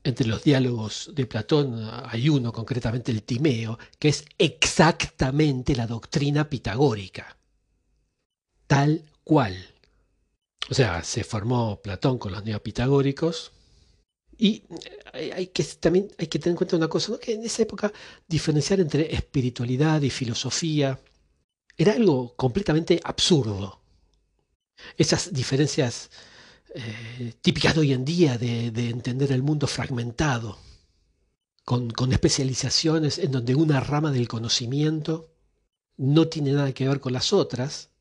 Entre 0.01 0.27
los 0.27 0.45
diálogos 0.45 1.11
de 1.13 1.25
Platón 1.25 1.89
hay 2.05 2.29
uno, 2.29 2.53
concretamente 2.53 3.11
el 3.11 3.23
Timeo, 3.23 3.77
que 3.99 4.07
es 4.07 4.23
exactamente 4.37 5.75
la 5.75 5.87
doctrina 5.87 6.49
pitagórica. 6.49 7.37
Tal 8.67 9.05
cual. 9.23 9.55
O 10.69 10.73
sea, 10.73 11.03
se 11.03 11.23
formó 11.23 11.81
Platón 11.81 12.17
con 12.17 12.31
los 12.31 12.43
neopitagóricos, 12.43 13.51
y 14.37 14.63
eh, 15.13 15.31
hay 15.33 15.47
que, 15.47 15.63
también 15.63 16.11
hay 16.17 16.27
que 16.27 16.39
tener 16.39 16.53
en 16.53 16.57
cuenta 16.57 16.75
una 16.75 16.87
cosa, 16.87 17.17
que 17.19 17.33
en 17.33 17.43
esa 17.43 17.61
época 17.63 17.93
diferenciar 18.27 18.79
entre 18.79 19.13
espiritualidad 19.13 20.01
y 20.01 20.09
filosofía 20.09 20.99
era 21.77 21.93
algo 21.93 22.35
completamente 22.35 22.99
absurdo. 23.03 23.79
Esas 24.97 25.33
diferencias 25.33 26.09
eh, 26.75 27.33
típicas 27.41 27.75
de 27.75 27.81
hoy 27.81 27.93
en 27.93 28.05
día 28.05 28.37
de, 28.37 28.67
entender 28.89 29.31
el 29.31 29.43
mundo 29.43 29.67
fragmentado, 29.67 30.57
con, 31.63 31.89
con, 31.91 32.11
especializaciones 32.11 33.19
en 33.19 33.31
donde 33.31 33.55
una 33.55 33.79
rama 33.79 34.11
del 34.11 34.27
conocimiento 34.27 35.31
no 35.95 36.27
tiene 36.27 36.51
nada 36.51 36.73
que 36.73 36.87
ver 36.87 36.99
con 36.99 37.13
las 37.13 37.31
otras, 37.31 37.91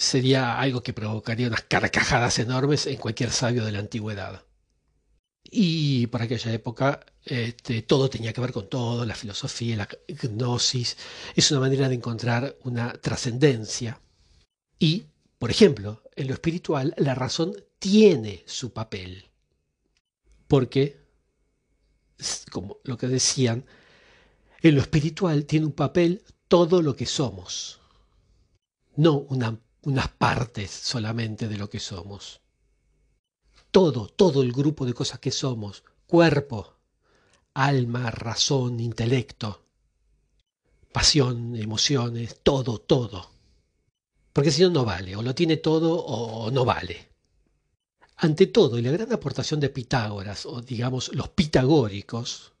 sería 0.00 0.58
algo 0.58 0.82
que 0.82 0.94
provocaría 0.94 1.46
unas 1.46 1.60
carcajadas 1.60 2.38
enormes 2.38 2.86
en 2.86 2.96
cualquier 2.96 3.30
sabio 3.30 3.66
de 3.66 3.72
la 3.72 3.80
antigüedad. 3.80 4.46
Y 5.44 6.06
para 6.06 6.24
aquella 6.24 6.52
época 6.54 7.04
este, 7.26 7.82
todo 7.82 8.08
tenía 8.08 8.32
que 8.32 8.40
ver 8.40 8.52
con 8.52 8.70
todo, 8.70 9.04
la 9.04 9.14
filosofía, 9.14 9.76
la 9.76 9.88
gnosis. 10.08 10.96
Es 11.36 11.50
una 11.50 11.60
manera 11.60 11.86
de 11.90 11.96
encontrar 11.96 12.56
una 12.64 12.94
trascendencia. 12.94 14.00
Y, 14.78 15.04
por 15.38 15.50
ejemplo, 15.50 16.02
en 16.16 16.28
lo 16.28 16.32
espiritual 16.32 16.94
la 16.96 17.14
razón 17.14 17.52
tiene 17.78 18.42
su 18.46 18.72
papel. 18.72 19.28
Porque, 20.48 20.98
como 22.50 22.78
lo 22.84 22.96
que 22.96 23.06
decían, 23.06 23.66
en 24.62 24.76
lo 24.76 24.80
espiritual 24.80 25.44
tiene 25.44 25.66
un 25.66 25.72
papel 25.72 26.22
todo 26.48 26.80
lo 26.80 26.96
que 26.96 27.04
somos, 27.04 27.80
no 28.96 29.26
unas 29.82 30.08
partes 30.08 30.70
solamente 30.70 31.48
de 31.48 31.58
lo 31.58 31.68
que 31.70 31.80
somos 31.80 32.40
todo, 33.70 34.08
todo 34.08 34.42
el 34.42 34.52
grupo 34.52 34.84
de 34.84 34.94
cosas 34.94 35.20
que 35.20 35.30
somos, 35.30 35.84
cuerpo, 36.06 36.74
alma, 37.54 38.10
razón, 38.10 38.80
intelecto, 38.80 39.64
pasión, 40.92 41.56
emociones, 41.56 42.40
todo, 42.42 42.78
todo. 42.78 43.30
Porque 44.32 44.50
si 44.50 44.62
no, 44.62 44.70
no 44.70 44.84
vale, 44.84 45.16
o 45.16 45.22
lo 45.22 45.34
tiene 45.34 45.56
todo 45.56 45.94
o 45.96 46.50
no 46.50 46.64
vale. 46.64 47.10
Ante 48.16 48.46
todo, 48.46 48.78
y 48.78 48.82
la 48.82 48.90
gran 48.90 49.12
aportación 49.12 49.60
de 49.60 49.70
Pitágoras, 49.70 50.46
o 50.46 50.60
digamos 50.60 51.14
los 51.14 51.28
pitagóricos, 51.30 52.52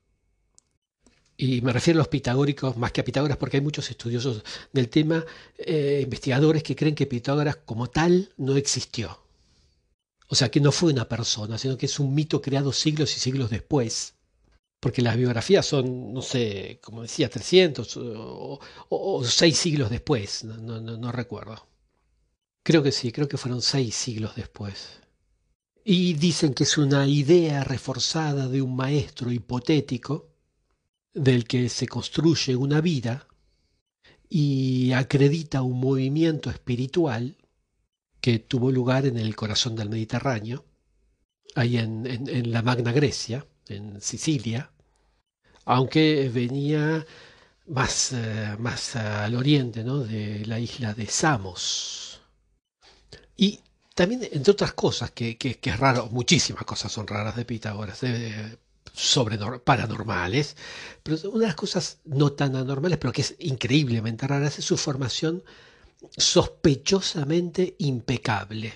y 1.40 1.62
me 1.62 1.72
refiero 1.72 1.98
a 1.98 2.02
los 2.02 2.08
pitagóricos 2.08 2.76
más 2.76 2.92
que 2.92 3.00
a 3.00 3.04
Pitágoras 3.04 3.38
porque 3.38 3.56
hay 3.56 3.62
muchos 3.62 3.88
estudiosos 3.88 4.44
del 4.74 4.90
tema, 4.90 5.24
eh, 5.56 6.00
investigadores 6.02 6.62
que 6.62 6.76
creen 6.76 6.94
que 6.94 7.06
Pitágoras 7.06 7.56
como 7.56 7.88
tal 7.88 8.30
no 8.36 8.56
existió. 8.56 9.22
O 10.28 10.34
sea, 10.34 10.50
que 10.50 10.60
no 10.60 10.70
fue 10.70 10.92
una 10.92 11.08
persona, 11.08 11.56
sino 11.56 11.78
que 11.78 11.86
es 11.86 11.98
un 11.98 12.14
mito 12.14 12.42
creado 12.42 12.72
siglos 12.72 13.16
y 13.16 13.20
siglos 13.20 13.48
después. 13.48 14.16
Porque 14.80 15.00
las 15.00 15.16
biografías 15.16 15.64
son, 15.64 16.12
no 16.12 16.20
sé, 16.20 16.78
como 16.82 17.02
decía, 17.02 17.30
300 17.30 17.98
o, 18.90 19.24
6 19.24 19.56
siglos 19.56 19.88
después, 19.88 20.44
no, 20.44 20.80
no 20.80 21.12
recuerdo. 21.12 21.66
Creo 22.62 22.82
que 22.82 22.92
sí, 22.92 23.12
creo 23.12 23.28
que 23.28 23.38
fueron 23.38 23.62
6 23.62 23.94
siglos 23.94 24.36
después. 24.36 25.00
Y 25.84 26.12
dicen 26.14 26.52
que 26.52 26.64
es 26.64 26.76
una 26.76 27.06
idea 27.08 27.64
reforzada 27.64 28.46
de 28.46 28.60
un 28.60 28.76
maestro 28.76 29.32
hipotético 29.32 30.29
del 31.12 31.44
que 31.46 31.68
se 31.68 31.86
construye 31.88 32.56
una 32.56 32.80
vida 32.80 33.26
y 34.28 34.92
acredita 34.92 35.62
un 35.62 35.80
movimiento 35.80 36.50
espiritual 36.50 37.36
que 38.20 38.38
tuvo 38.38 38.70
lugar 38.70 39.06
en 39.06 39.18
el 39.18 39.34
corazón 39.34 39.74
del 39.74 39.88
Mediterráneo, 39.88 40.64
ahí 41.56 41.78
en, 41.78 42.52
la 42.52 42.62
Magna 42.62 42.92
Grecia, 42.92 43.46
en 43.66 44.00
Sicilia, 44.00 44.70
aunque 45.64 46.30
venía 46.32 47.04
más, 47.66 48.12
eh, 48.12 48.56
más 48.58 48.96
al 48.96 49.34
oriente 49.34 49.82
¿no? 49.82 49.98
de 49.98 50.44
la 50.46 50.60
isla 50.60 50.94
de 50.94 51.06
Samos. 51.06 52.20
Y 53.36 53.60
también, 53.94 54.28
entre 54.30 54.52
otras 54.52 54.74
cosas, 54.74 55.10
que, 55.10 55.36
que, 55.36 55.58
es 55.62 55.78
raro, 55.78 56.08
muchísimas 56.10 56.64
cosas 56.64 56.92
son 56.92 57.06
raras 57.06 57.36
de 57.36 57.44
Pitágoras, 57.44 58.02
sobre 58.92 59.38
paranormales, 59.38 60.56
pero 61.02 61.16
una 61.30 61.40
de 61.40 61.46
las 61.46 61.56
cosas 61.56 61.98
no 62.04 62.32
tan 62.32 62.56
anormales, 62.56 62.98
pero 62.98 63.12
que 63.12 63.22
es 63.22 63.36
increíblemente 63.38 64.26
rara, 64.26 64.48
es 64.48 64.54
su 64.54 64.76
formación 64.76 65.42
sospechosamente 66.16 67.76
impecable. 67.78 68.74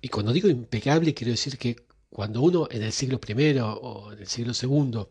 Y 0.00 0.08
cuando 0.08 0.32
digo 0.32 0.48
impecable 0.48 1.14
quiero 1.14 1.32
decir 1.32 1.58
que 1.58 1.76
cuando 2.10 2.40
uno 2.40 2.68
en 2.70 2.82
el 2.82 2.92
siglo 2.92 3.20
I 3.26 3.58
o 3.60 4.12
en 4.12 4.18
el 4.18 4.26
siglo 4.26 4.52
II, 4.60 5.06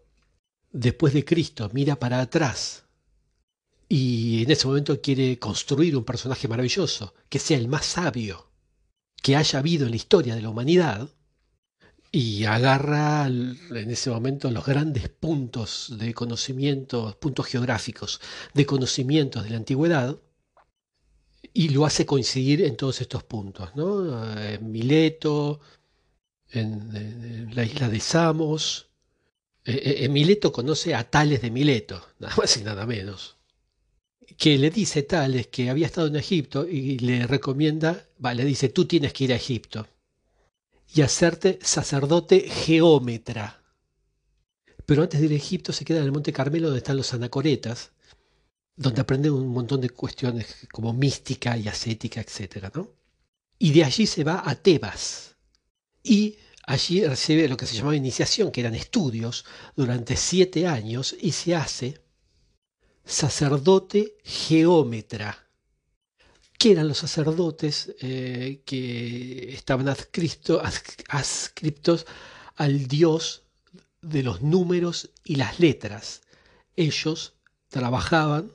después 0.71 1.13
de 1.13 1.25
Cristo, 1.25 1.69
mira 1.73 1.97
para 1.97 2.21
atrás 2.21 2.85
y 3.87 4.43
en 4.43 4.51
ese 4.51 4.67
momento 4.67 4.99
quiere 5.01 5.37
construir 5.37 5.95
un 5.95 6.03
personaje 6.03 6.47
maravilloso, 6.47 7.13
que 7.29 7.39
sea 7.39 7.57
el 7.57 7.67
más 7.67 7.85
sabio 7.85 8.49
que 9.21 9.35
haya 9.35 9.59
habido 9.59 9.85
en 9.85 9.91
la 9.91 9.97
historia 9.97 10.35
de 10.35 10.41
la 10.41 10.49
humanidad, 10.49 11.09
y 12.15 12.45
agarra 12.45 13.27
en 13.27 13.91
ese 13.91 14.09
momento 14.09 14.49
los 14.49 14.65
grandes 14.65 15.09
puntos 15.09 15.95
de 15.99 16.13
conocimiento, 16.13 17.17
puntos 17.19 17.45
geográficos 17.47 18.21
de 18.53 18.65
conocimientos 18.65 19.43
de 19.43 19.49
la 19.49 19.57
antigüedad, 19.57 20.17
y 21.51 21.69
lo 21.69 21.85
hace 21.85 22.05
coincidir 22.05 22.61
en 22.61 22.77
todos 22.77 23.01
estos 23.01 23.23
puntos, 23.23 23.75
¿no? 23.75 24.33
En 24.39 24.71
Mileto, 24.71 25.59
en, 26.51 27.53
la 27.53 27.65
isla 27.65 27.89
de 27.89 27.99
Samos. 27.99 28.87
En 29.65 29.75
eh, 29.75 30.05
eh, 30.05 30.09
Mileto 30.09 30.53
conoce 30.53 30.95
a 30.95 31.03
Tales 31.03 31.41
de 31.41 31.51
Mileto, 31.51 32.01
nada 32.19 32.33
más 32.37 32.55
y 32.55 32.61
nada 32.63 32.85
menos. 32.85 33.35
Que 34.37 34.57
le 34.57 34.69
dice 34.69 35.03
Tales 35.03 35.47
que 35.47 35.69
había 35.69 35.87
estado 35.87 36.07
en 36.07 36.15
Egipto 36.15 36.65
y 36.65 36.97
le 36.99 37.27
recomienda, 37.27 38.07
va, 38.23 38.33
le 38.33 38.45
dice, 38.45 38.69
tú 38.69 38.85
tienes 38.85 39.11
que 39.11 39.25
ir 39.25 39.33
a 39.33 39.35
Egipto 39.35 39.85
y 40.95 41.01
hacerte 41.01 41.59
sacerdote 41.61 42.49
geómetra. 42.49 43.61
Pero 44.85 45.03
antes 45.03 45.19
de 45.19 45.25
ir 45.25 45.33
a 45.33 45.35
Egipto 45.35 45.73
se 45.73 45.83
queda 45.83 45.99
en 45.99 46.05
el 46.05 46.13
Monte 46.13 46.31
Carmelo 46.31 46.67
donde 46.67 46.77
están 46.77 46.95
los 46.95 47.13
anacoretas, 47.13 47.91
donde 48.77 49.01
aprende 49.01 49.29
un 49.29 49.47
montón 49.47 49.81
de 49.81 49.89
cuestiones 49.89 50.67
como 50.71 50.93
mística 50.93 51.57
y 51.57 51.67
ascética, 51.67 52.21
etc. 52.21 52.73
¿no? 52.73 52.93
Y 53.59 53.73
de 53.73 53.83
allí 53.83 54.07
se 54.07 54.23
va 54.23 54.41
a 54.45 54.55
Tebas. 54.55 55.35
Y 56.01 56.37
allí 56.65 57.05
recibe 57.05 57.49
lo 57.49 57.57
que 57.57 57.65
se 57.65 57.75
llamaba 57.75 57.97
iniciación, 57.97 58.51
que 58.51 58.61
eran 58.61 58.75
estudios 58.75 59.43
durante 59.75 60.15
siete 60.15 60.65
años, 60.65 61.13
y 61.19 61.33
se 61.33 61.55
hace 61.55 62.01
sacerdote 63.03 64.15
geómetra. 64.23 65.44
¿Qué 66.65 66.71
eran 66.71 66.87
los 66.87 66.97
sacerdotes 66.97 67.93
eh, 67.99 68.63
que 68.65 69.53
estaban 69.53 69.87
adscriptos 69.87 70.63
al 72.55 72.87
dios 72.87 73.43
de 74.01 74.23
los 74.23 74.41
números 74.41 75.11
y 75.23 75.35
las 75.35 75.59
letras? 75.59 76.23
Ellos 76.75 77.33
trabajaban 77.69 78.51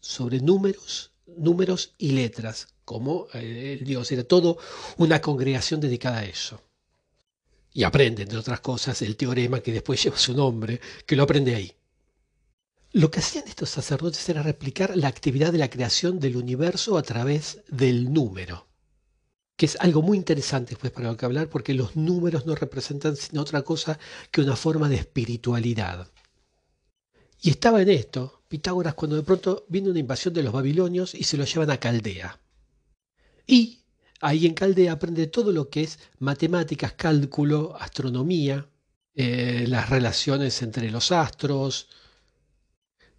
sobre 0.00 0.40
números, 0.40 1.12
números 1.28 1.94
y 1.96 2.10
letras, 2.10 2.74
como 2.84 3.28
eh, 3.34 3.76
el 3.78 3.86
Dios 3.86 4.10
era 4.10 4.24
todo 4.24 4.58
una 4.96 5.20
congregación 5.20 5.80
dedicada 5.80 6.18
a 6.18 6.24
eso. 6.24 6.60
Y 7.72 7.84
aprende, 7.84 8.24
entre 8.24 8.38
otras 8.38 8.58
cosas, 8.58 9.00
el 9.02 9.16
teorema 9.16 9.60
que 9.60 9.72
después 9.72 10.02
lleva 10.02 10.18
su 10.18 10.34
nombre, 10.34 10.80
que 11.06 11.14
lo 11.14 11.22
aprende 11.22 11.54
ahí. 11.54 11.72
Lo 12.94 13.10
que 13.10 13.18
hacían 13.18 13.48
estos 13.48 13.70
sacerdotes 13.70 14.28
era 14.28 14.44
replicar 14.44 14.96
la 14.96 15.08
actividad 15.08 15.50
de 15.50 15.58
la 15.58 15.68
creación 15.68 16.20
del 16.20 16.36
universo 16.36 16.96
a 16.96 17.02
través 17.02 17.58
del 17.66 18.12
número, 18.12 18.68
que 19.56 19.66
es 19.66 19.76
algo 19.80 20.00
muy 20.00 20.16
interesante 20.16 20.70
después 20.70 20.92
para 20.92 21.10
lo 21.10 21.16
que 21.16 21.24
hablar, 21.24 21.48
porque 21.48 21.74
los 21.74 21.96
números 21.96 22.46
no 22.46 22.54
representan 22.54 23.16
sino 23.16 23.40
otra 23.40 23.62
cosa 23.62 23.98
que 24.30 24.42
una 24.42 24.54
forma 24.54 24.88
de 24.88 24.94
espiritualidad. 24.94 26.08
Y 27.42 27.50
estaba 27.50 27.82
en 27.82 27.88
esto 27.88 28.44
Pitágoras 28.46 28.94
cuando 28.94 29.16
de 29.16 29.24
pronto 29.24 29.66
viene 29.68 29.90
una 29.90 29.98
invasión 29.98 30.32
de 30.32 30.44
los 30.44 30.52
babilonios 30.52 31.16
y 31.16 31.24
se 31.24 31.36
lo 31.36 31.44
llevan 31.44 31.72
a 31.72 31.80
Caldea. 31.80 32.38
Y 33.44 33.80
ahí 34.20 34.46
en 34.46 34.54
Caldea 34.54 34.92
aprende 34.92 35.26
todo 35.26 35.50
lo 35.50 35.68
que 35.68 35.82
es 35.82 35.98
matemáticas, 36.20 36.92
cálculo, 36.92 37.76
astronomía, 37.76 38.68
eh, 39.16 39.64
las 39.66 39.90
relaciones 39.90 40.62
entre 40.62 40.92
los 40.92 41.10
astros. 41.10 41.88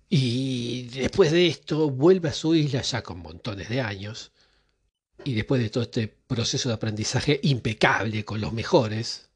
Y 0.09 0.83
después 0.89 1.31
de 1.31 1.47
esto 1.47 1.89
vuelve 1.89 2.29
a 2.29 2.33
su 2.33 2.55
isla 2.55 2.81
ya 2.81 3.01
con 3.01 3.19
montones 3.19 3.69
de 3.69 3.81
años. 3.81 4.31
Y 5.23 5.33
después 5.33 5.61
de 5.61 5.69
todo 5.69 5.83
este 5.83 6.07
proceso 6.07 6.69
de 6.69 6.75
aprendizaje 6.75 7.39
impecable 7.43 8.23
con 8.23 8.41
los 8.41 8.53
mejores. 8.53 9.29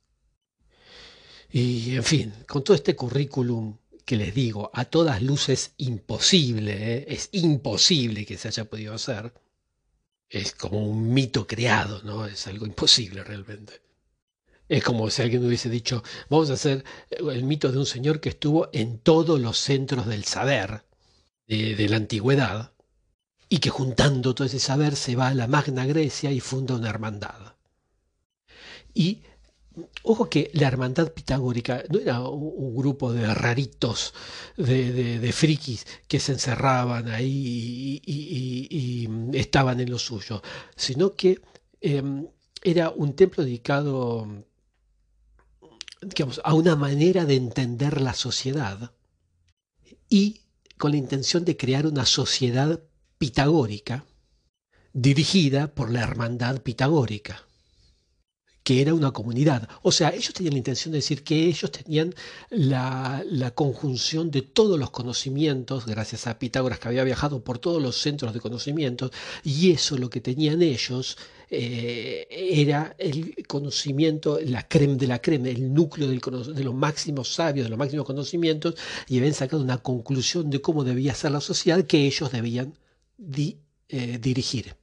Y 1.52 1.96
en 1.96 2.04
fin, 2.04 2.34
con 2.48 2.64
todo 2.64 2.76
este 2.76 2.96
currículum 2.96 3.78
que 4.06 4.16
les 4.16 4.34
digo, 4.34 4.72
a 4.74 4.86
todas 4.86 5.22
luces 5.22 5.74
imposible, 5.78 6.96
¿eh? 6.96 7.06
es 7.10 7.30
imposible 7.32 8.26
que 8.26 8.38
se 8.38 8.48
haya 8.48 8.66
podido 8.66 8.94
hacer. 8.94 9.34
Es 10.30 10.54
como 10.54 10.84
un 10.84 11.14
mito 11.14 11.48
creado, 11.48 12.02
¿no? 12.04 12.26
Es 12.26 12.48
algo 12.48 12.66
imposible 12.66 13.24
realmente. 13.24 13.82
Es 14.70 14.84
como 14.84 15.10
si 15.10 15.22
alguien 15.22 15.46
hubiese 15.46 15.70
dicho, 15.70 16.04
vamos 16.30 16.50
a 16.50 16.54
hacer 16.54 16.86
el 17.10 17.44
mito 17.44 17.72
de 17.72 17.80
un 17.80 17.86
señor 17.86 18.22
que 18.22 18.30
estuvo 18.30 18.70
en 18.72 19.00
todos 19.00 19.40
los 19.40 19.58
centros 19.58 20.06
del 20.06 20.24
saber 20.24 20.84
de, 21.48 21.76
de 21.76 21.90
la 21.90 21.98
antigüedad 21.98 22.72
y 23.50 23.58
que 23.58 23.72
juntando 23.72 24.36
todo 24.36 24.46
ese 24.48 24.60
saber 24.60 24.96
se 24.96 25.16
va 25.16 25.30
a 25.30 25.34
la 25.34 25.48
Magna 25.48 25.86
Grecia 25.86 26.32
y 26.32 26.40
funda 26.40 26.76
una 26.76 26.90
hermandad. 26.90 27.56
Y 28.94 29.24
Ojo 30.04 30.30
que 30.30 30.50
la 30.54 30.68
hermandad 30.68 31.12
pitagórica 31.12 31.84
no 31.90 32.00
era 32.00 32.22
un, 32.22 32.76
grupo 32.76 33.14
de 33.14 33.34
raritos, 33.34 34.14
de, 34.58 35.32
frikis 35.34 35.86
que 36.08 36.20
se 36.20 36.34
encerraban 36.34 37.10
ahí 37.10 38.02
y, 38.06 39.08
estaban 39.38 39.80
en 39.80 39.90
lo 39.92 40.00
suyo, 40.00 40.42
sino 40.76 41.14
que 41.16 41.40
em, 41.82 42.28
era 42.64 42.90
un 42.90 43.16
templo 43.16 43.44
dedicado 43.44 44.28
a 46.44 46.54
una 46.54 46.76
manera 46.76 47.26
de 47.26 47.36
entender 47.36 48.02
la 48.02 48.14
sociedad 48.14 48.92
y 50.08 50.42
con 50.78 50.92
la 50.92 50.98
intención 50.98 51.44
de 51.46 51.58
crear 51.58 51.86
una 51.86 52.06
sociedad 52.06 52.82
pitagórica 53.18 54.06
dirigida 54.94 55.74
por 55.76 55.92
la 55.92 56.02
hermandad 56.02 56.62
pitagórica 56.62 57.49
que 58.64 58.82
era 58.82 58.94
una 58.94 59.12
comunidad. 59.12 59.68
O 59.82 59.92
sea, 59.92 60.10
ellos 60.10 60.34
tenían 60.34 60.54
la 60.54 60.60
intención 60.60 60.92
de 60.92 61.00
decir 61.00 61.24
que 61.24 61.46
ellos 61.46 61.72
tenían 61.72 62.14
la, 62.50 63.24
conjunción 63.56 64.32
de 64.32 64.42
todos 64.42 64.80
los 64.80 64.92
conocimientos, 64.92 65.86
gracias 65.86 66.28
a 66.28 66.38
Pitágoras 66.38 66.80
que 66.80 66.88
había 66.88 67.04
viajado 67.04 67.44
por 67.44 67.60
todos 67.60 67.82
los 67.82 68.00
centros 68.00 68.34
de 68.34 68.40
conocimientos, 68.40 69.12
y 69.44 69.72
eso 69.72 69.98
lo 69.98 70.10
que 70.10 70.22
tenían 70.22 70.62
ellos 70.62 71.18
eh, 71.50 72.28
era 72.30 72.96
el 73.00 73.36
conocimiento, 73.48 74.40
la 74.40 74.68
creme 74.68 74.96
de 74.96 75.08
la 75.08 75.20
creme, 75.20 75.50
el 75.50 75.74
núcleo 75.74 76.08
de 76.08 76.64
los 76.64 76.76
máximos 76.76 77.34
sabios, 77.34 77.66
de 77.66 77.70
los 77.70 77.80
máximos 77.80 78.06
conocimientos, 78.06 78.76
y 79.08 79.18
habían 79.18 79.34
sacado 79.34 79.64
una 79.64 79.80
conclusión 79.80 80.50
de 80.50 80.62
cómo 80.62 80.84
debía 80.84 81.16
ser 81.16 81.32
la 81.32 81.42
sociedad 81.42 81.84
que 81.86 82.06
ellos 82.06 82.32
debían 82.32 82.78
eh, 83.90 84.20
dirigir. 84.20 84.76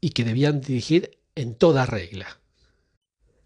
Y 0.00 0.10
que 0.10 0.24
debían 0.24 0.62
dirigir 0.62 1.18
en 1.34 1.54
toda 1.54 1.84
regla. 1.84 2.39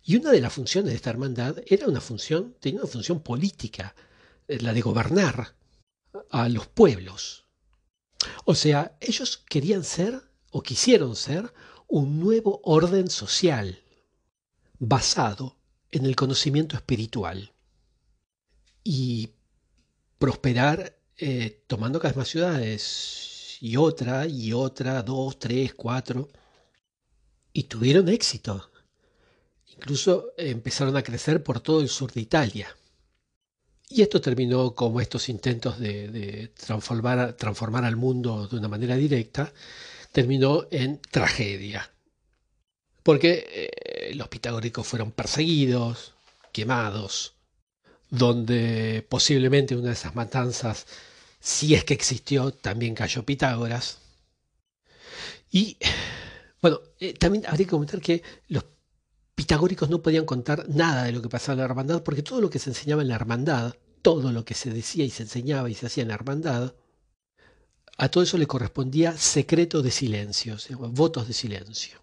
Y 0.04 0.16
una 0.16 0.30
de 0.30 0.40
las 0.40 0.52
funciones 0.52 0.90
de 0.90 0.96
esta 0.96 1.10
hermandad 1.10 1.56
era 1.66 1.86
una 1.88 2.00
función, 2.00 2.54
tenía 2.60 2.80
una 2.80 2.90
función 2.90 3.20
política, 3.20 3.94
eh, 4.46 4.60
la 4.60 4.74
de 4.74 4.82
gobernar 4.82 5.56
a 6.30 6.48
los 6.50 6.66
pueblos. 6.66 7.46
O 8.44 8.54
sea, 8.54 8.96
ellos 9.00 9.38
querían 9.38 9.82
ser 9.82 10.20
o 10.50 10.62
quisieron 10.62 11.16
ser 11.16 11.52
un 11.88 12.20
nuevo 12.20 12.60
orden 12.64 13.08
social 13.08 13.82
basado 14.78 15.56
en 15.90 16.04
el 16.04 16.16
conocimiento 16.16 16.76
espiritual 16.76 17.52
y 18.82 19.30
prosperar 20.18 20.98
eh, 21.16 21.64
tomando 21.66 21.98
cada 21.98 22.10
vez 22.10 22.16
más 22.18 22.28
ciudades 22.28 23.56
y 23.60 23.76
otra 23.76 24.26
y 24.26 24.52
otra, 24.52 25.02
dos, 25.02 25.38
tres, 25.38 25.72
cuatro. 25.74 26.28
Y 27.54 27.64
tuvieron 27.64 28.08
éxito. 28.08 28.70
Incluso 29.76 30.32
empezaron 30.36 30.96
a 30.96 31.02
crecer 31.02 31.42
por 31.42 31.60
todo 31.60 31.80
el 31.80 31.88
sur 31.88 32.12
de 32.12 32.20
Italia. 32.20 32.74
Y 33.88 34.02
esto 34.02 34.20
terminó 34.20 34.74
como 34.74 35.00
estos 35.00 35.28
intentos 35.28 35.78
de, 35.78 36.52
transformar, 36.56 37.34
transformar 37.34 37.84
al 37.84 37.96
mundo 37.96 38.48
de 38.48 38.56
una 38.56 38.68
manera 38.68 38.96
directa, 38.96 39.52
terminó 40.10 40.66
en 40.70 41.00
tragedia. 41.10 41.90
Porque 43.02 43.46
eh, 43.50 44.14
los 44.14 44.28
pitagóricos 44.28 44.86
fueron 44.86 45.12
perseguidos, 45.12 46.14
quemados, 46.52 47.34
donde 48.10 49.04
posiblemente 49.08 49.76
una 49.76 49.88
de 49.88 49.94
esas 49.94 50.14
matanzas, 50.14 50.86
si 51.40 51.74
es 51.74 51.84
que 51.84 51.94
existió, 51.94 52.52
también 52.52 52.94
cayó 52.94 53.24
Pitágoras. 53.24 53.98
Y 55.50 55.76
bueno, 56.62 56.80
eh, 56.98 57.12
también 57.14 57.44
habría 57.46 57.66
que 57.66 57.70
comentar 57.70 58.00
que 58.00 58.22
los 58.48 58.64
pitagóricos 59.34 59.90
no 59.90 60.02
podían 60.02 60.24
contar 60.24 60.68
nada 60.68 61.04
de 61.04 61.12
lo 61.12 61.22
que 61.22 61.28
pasaba 61.28 61.54
en 61.54 61.58
la 61.58 61.64
hermandad, 61.64 62.02
porque 62.02 62.22
todo 62.22 62.40
lo 62.40 62.50
que 62.50 62.58
se 62.58 62.70
enseñaba 62.70 63.02
en 63.02 63.08
la 63.08 63.16
hermandad, 63.16 63.74
todo 64.02 64.32
lo 64.32 64.44
que 64.44 64.54
se 64.54 64.70
decía 64.70 65.04
y 65.04 65.10
se 65.10 65.24
enseñaba 65.24 65.68
y 65.70 65.74
se 65.74 65.86
hacía 65.86 66.02
en 66.02 66.08
la 66.08 66.14
hermandad, 66.14 66.74
a 67.96 68.08
todo 68.08 68.24
eso 68.24 68.38
le 68.38 68.46
correspondía 68.46 69.16
secreto 69.16 69.82
de 69.82 69.90
silencio, 69.90 70.56
votos 70.90 71.28
de 71.28 71.34
silencio. 71.34 72.02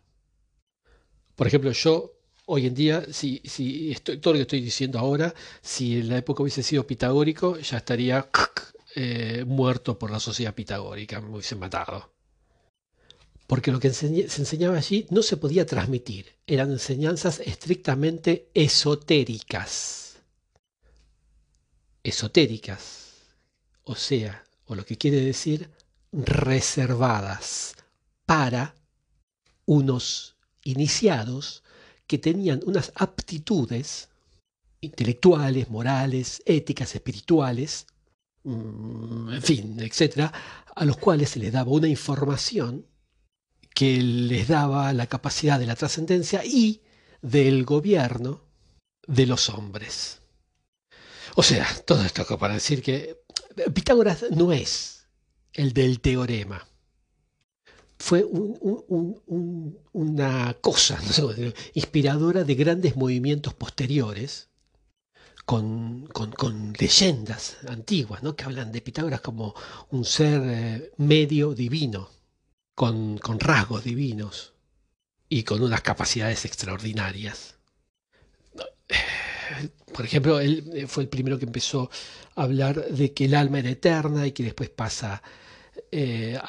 Por 1.35 1.47
ejemplo, 1.47 1.71
yo 1.71 2.13
hoy 2.45 2.67
en 2.67 2.73
día, 2.73 3.05
si, 3.11 3.41
si 3.45 3.91
estoy, 3.91 4.17
todo 4.17 4.33
lo 4.33 4.37
que 4.37 4.43
estoy 4.43 4.61
diciendo 4.61 4.99
ahora, 4.99 5.33
si 5.61 5.99
en 5.99 6.09
la 6.09 6.17
época 6.17 6.43
hubiese 6.43 6.63
sido 6.63 6.85
pitagórico, 6.85 7.57
ya 7.57 7.77
estaría 7.77 8.29
eh, 8.95 9.43
muerto 9.47 9.97
por 9.97 10.11
la 10.11 10.19
sociedad 10.19 10.53
pitagórica, 10.53 11.21
me 11.21 11.29
hubiesen 11.29 11.59
matado 11.59 12.10
porque 13.51 13.73
lo 13.73 13.81
que 13.81 13.91
se 13.91 14.07
enseñaba 14.07 14.77
allí 14.77 15.05
no 15.09 15.21
se 15.21 15.35
podía 15.35 15.65
transmitir, 15.65 16.37
eran 16.47 16.71
enseñanzas 16.71 17.41
estrictamente 17.41 18.49
esotéricas. 18.53 20.21
Esotéricas, 22.01 23.09
o 23.83 23.93
sea, 23.95 24.41
o 24.67 24.73
lo 24.73 24.85
que 24.85 24.97
quiere 24.97 25.19
decir, 25.19 25.69
reservadas 26.13 27.75
para 28.25 28.73
unos 29.65 30.37
iniciados 30.63 31.61
que 32.07 32.19
tenían 32.19 32.61
unas 32.65 32.93
aptitudes 32.95 34.07
intelectuales, 34.79 35.69
morales, 35.69 36.41
éticas, 36.45 36.95
espirituales, 36.95 37.85
mm, 38.45 39.33
en 39.33 39.41
fin, 39.41 39.77
etcétera, 39.81 40.31
a 40.73 40.85
los 40.85 40.95
cuales 40.95 41.31
se 41.31 41.39
les 41.39 41.51
daba 41.51 41.69
una 41.69 41.89
información 41.89 42.85
que 43.73 44.01
les 44.01 44.47
daba 44.47 44.93
la 44.93 45.07
capacidad 45.07 45.59
de 45.59 45.65
la 45.65 45.75
trascendencia 45.75 46.43
y 46.45 46.81
del 47.21 47.65
gobierno 47.65 48.41
de 49.07 49.25
los 49.25 49.49
hombres. 49.49 50.21
O 51.35 51.43
sea, 51.43 51.67
todo 51.85 52.03
esto 52.03 52.25
para 52.37 52.55
decir 52.55 52.81
que 52.81 53.21
Pitágoras 53.73 54.25
no 54.31 54.51
es 54.51 55.07
el 55.53 55.73
del 55.73 55.99
teorema. 55.99 56.67
Fue 57.97 58.23
una 59.93 60.55
cosa 60.59 60.99
inspiradora 61.73 62.43
de 62.43 62.55
grandes 62.55 62.95
movimientos 62.95 63.53
posteriores, 63.53 64.49
con, 65.45 66.07
leyendas 66.79 67.57
antiguas, 67.67 68.23
¿no? 68.23 68.35
que 68.35 68.43
hablan 68.45 68.71
de 68.71 68.81
Pitágoras 68.81 69.21
como 69.21 69.53
un 69.89 70.05
ser 70.05 70.41
eh, 70.45 70.91
medio 70.97 71.53
divino 71.53 72.09
con, 72.81 73.19
rasgos 73.39 73.83
divinos 73.83 74.53
y 75.29 75.43
con 75.43 75.61
unas 75.61 75.81
capacidades 75.81 76.45
extraordinarias. 76.45 77.53
Por 79.93 80.03
ejemplo, 80.03 80.39
él 80.39 80.85
fue 80.87 81.03
el 81.03 81.09
primero 81.09 81.37
que 81.37 81.45
empezó 81.45 81.91
a 82.35 82.41
hablar 82.41 82.83
de 82.87 83.13
que 83.13 83.25
el 83.25 83.35
alma 83.35 83.59
era 83.59 83.69
eterna 83.69 84.25
y 84.25 84.31
que 84.31 84.41
después 84.41 84.71
pasa 84.71 85.21
eh, 85.91 86.39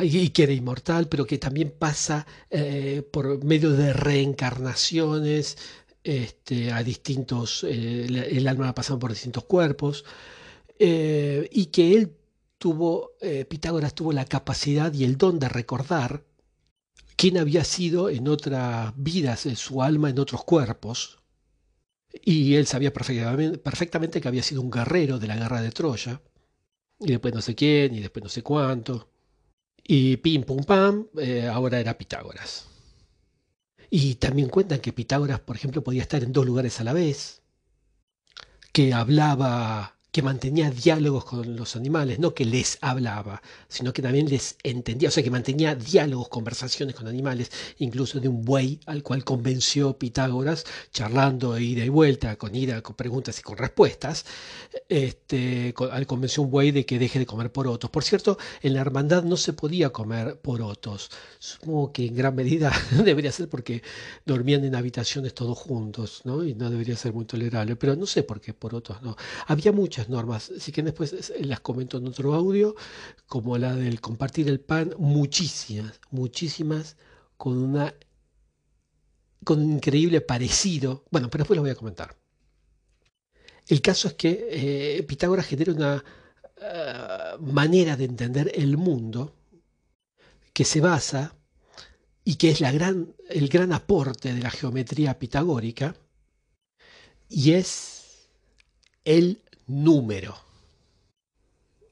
y 0.00 0.30
que 0.30 0.42
era 0.42 0.52
inmortal, 0.52 1.06
pero 1.06 1.24
que 1.24 1.38
también 1.38 1.72
pasa 1.78 2.26
eh, 2.50 3.06
por 3.12 3.44
medio 3.44 3.70
de 3.70 3.92
reencarnaciones 3.92 5.58
este, 6.02 6.72
a 6.72 6.82
distintos, 6.82 7.62
eh, 7.62 8.26
el 8.32 8.48
alma 8.48 8.74
pasando 8.74 8.98
por 8.98 9.12
distintos 9.12 9.44
cuerpos, 9.44 10.04
y 10.80 11.66
que 11.66 11.94
él 11.94 12.16
tuvo, 12.62 13.16
eh, 13.20 13.44
Pitágoras 13.44 13.92
tuvo 13.92 14.12
la 14.12 14.24
capacidad 14.24 14.94
y 14.94 15.02
el 15.02 15.18
don 15.18 15.40
de 15.40 15.48
recordar 15.48 16.24
quién 17.16 17.36
había 17.36 17.64
sido 17.64 18.08
en 18.08 18.28
otras 18.28 18.92
vidas, 18.96 19.46
en 19.46 19.56
su 19.56 19.82
alma 19.82 20.10
en 20.10 20.20
otros 20.20 20.44
cuerpos. 20.44 21.18
Y 22.24 22.54
él 22.54 22.66
sabía 22.68 22.92
perfectamente, 22.92 24.20
que 24.20 24.28
había 24.28 24.44
sido 24.44 24.60
un 24.62 24.70
guerrero 24.70 25.18
de 25.18 25.26
la 25.26 25.36
guerra 25.36 25.60
de 25.60 25.72
Troya. 25.72 26.22
Y 27.00 27.08
después 27.10 27.34
no 27.34 27.42
sé 27.42 27.56
quién, 27.56 27.96
y 27.96 28.00
después 28.00 28.22
no 28.22 28.28
sé 28.28 28.42
cuánto. 28.44 29.08
Y 29.82 30.18
pim, 30.18 30.44
pum, 30.44 30.62
pam, 30.64 31.08
eh, 31.18 31.48
ahora 31.48 31.80
era 31.80 31.98
Pitágoras. 31.98 32.68
Y 33.90 34.14
también 34.16 34.48
cuentan 34.48 34.80
que 34.80 34.92
Pitágoras, 34.92 35.40
por 35.40 35.56
ejemplo, 35.56 35.82
podía 35.82 36.02
estar 36.02 36.22
en 36.22 36.32
dos 36.32 36.46
lugares 36.46 36.78
a 36.80 36.84
la 36.84 36.92
vez. 36.92 37.42
que 38.72 38.92
hablaba 38.94 39.91
que 40.12 40.22
mantenía 40.22 40.70
diálogos 40.70 41.24
con 41.24 41.56
los 41.56 41.74
animales, 41.74 42.18
no 42.18 42.34
que 42.34 42.44
les 42.44 42.76
hablaba, 42.82 43.42
sino 43.68 43.94
que 43.94 44.02
también 44.02 44.28
les 44.28 44.56
entendía, 44.62 45.08
o 45.08 45.12
sea, 45.12 45.22
que 45.22 45.30
mantenía 45.30 45.74
diálogos, 45.74 46.28
conversaciones 46.28 46.94
con 46.94 47.08
animales, 47.08 47.50
incluso 47.78 48.20
de 48.20 48.28
un 48.28 48.44
buey 48.44 48.78
al 48.84 49.02
cual 49.02 49.24
convenció 49.24 49.96
Pitágoras, 49.96 50.64
charlando 50.92 51.54
de 51.54 51.62
ida 51.62 51.84
y 51.84 51.88
vuelta, 51.88 52.36
con 52.36 52.54
ida, 52.54 52.82
con 52.82 52.94
preguntas 52.94 53.38
y 53.38 53.42
con 53.42 53.56
respuestas, 53.56 54.26
este, 54.88 55.74
al 55.90 56.06
convenció 56.06 56.42
un 56.42 56.50
buey 56.50 56.72
de 56.72 56.84
que 56.84 56.98
deje 56.98 57.18
de 57.18 57.26
comer 57.26 57.50
porotos. 57.50 57.88
Por 57.88 58.04
cierto, 58.04 58.36
en 58.60 58.74
la 58.74 58.82
hermandad 58.82 59.24
no 59.24 59.38
se 59.38 59.54
podía 59.54 59.90
comer 59.90 60.36
porotos. 60.40 61.10
Supongo 61.38 61.90
que 61.92 62.06
en 62.06 62.16
gran 62.16 62.34
medida 62.34 62.70
debería 63.04 63.32
ser 63.32 63.48
porque 63.48 63.82
dormían 64.26 64.64
en 64.64 64.74
habitaciones 64.74 65.32
todos 65.32 65.56
juntos, 65.56 66.20
¿no? 66.24 66.44
Y 66.44 66.54
no 66.54 66.68
debería 66.68 66.96
ser 66.96 67.14
muy 67.14 67.24
tolerable, 67.24 67.76
pero 67.76 67.96
no 67.96 68.04
sé 68.04 68.22
por 68.22 68.42
qué 68.42 68.52
porotos 68.52 69.00
no. 69.00 69.16
Había 69.46 69.72
muchas 69.72 70.01
normas, 70.08 70.52
así 70.56 70.72
que 70.72 70.82
después 70.82 71.32
las 71.40 71.60
comento 71.60 71.98
en 71.98 72.06
otro 72.06 72.34
audio, 72.34 72.74
como 73.26 73.58
la 73.58 73.74
del 73.74 74.00
compartir 74.00 74.48
el 74.48 74.60
pan, 74.60 74.94
muchísimas, 74.98 76.00
muchísimas, 76.10 76.96
con 77.36 77.58
una 77.58 77.94
con 79.44 79.62
increíble 79.72 80.20
parecido. 80.20 81.04
Bueno, 81.10 81.28
pero 81.28 81.42
después 81.42 81.56
lo 81.56 81.62
voy 81.62 81.72
a 81.72 81.74
comentar. 81.74 82.16
El 83.66 83.80
caso 83.80 84.08
es 84.08 84.14
que 84.14 84.48
eh, 84.50 85.02
Pitágoras 85.02 85.46
genera 85.46 85.72
una 85.72 86.04
eh, 86.60 87.36
manera 87.40 87.96
de 87.96 88.04
entender 88.04 88.52
el 88.54 88.76
mundo 88.76 89.34
que 90.52 90.64
se 90.64 90.80
basa 90.80 91.34
y 92.24 92.36
que 92.36 92.50
es 92.50 92.60
la 92.60 92.70
gran, 92.70 93.14
el 93.28 93.48
gran 93.48 93.72
aporte 93.72 94.32
de 94.32 94.40
la 94.40 94.50
geometría 94.50 95.18
pitagórica, 95.18 95.96
y 97.28 97.52
es 97.54 98.28
el 99.04 99.42
número, 99.66 100.36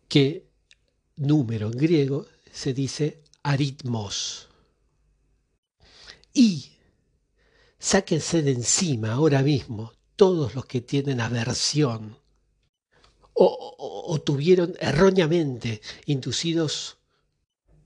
que 0.09 0.47
número 1.17 1.67
en 1.69 1.79
griego 1.79 2.27
se 2.53 2.75
dice 2.75 3.23
aritmos. 3.43 4.49
Y 6.33 6.73
sáquense 7.79 8.43
de 8.43 8.53
encima 8.53 9.13
ahora 9.13 9.43
mismo 9.43 9.93
todos 10.17 10.55
los 10.55 10.67
que 10.67 10.81
tienen 10.81 11.21
aversión 11.21 12.19
o, 13.33 14.21
tuvieron 14.25 14.75
erróneamente 14.81 15.81
inducidos 16.05 16.99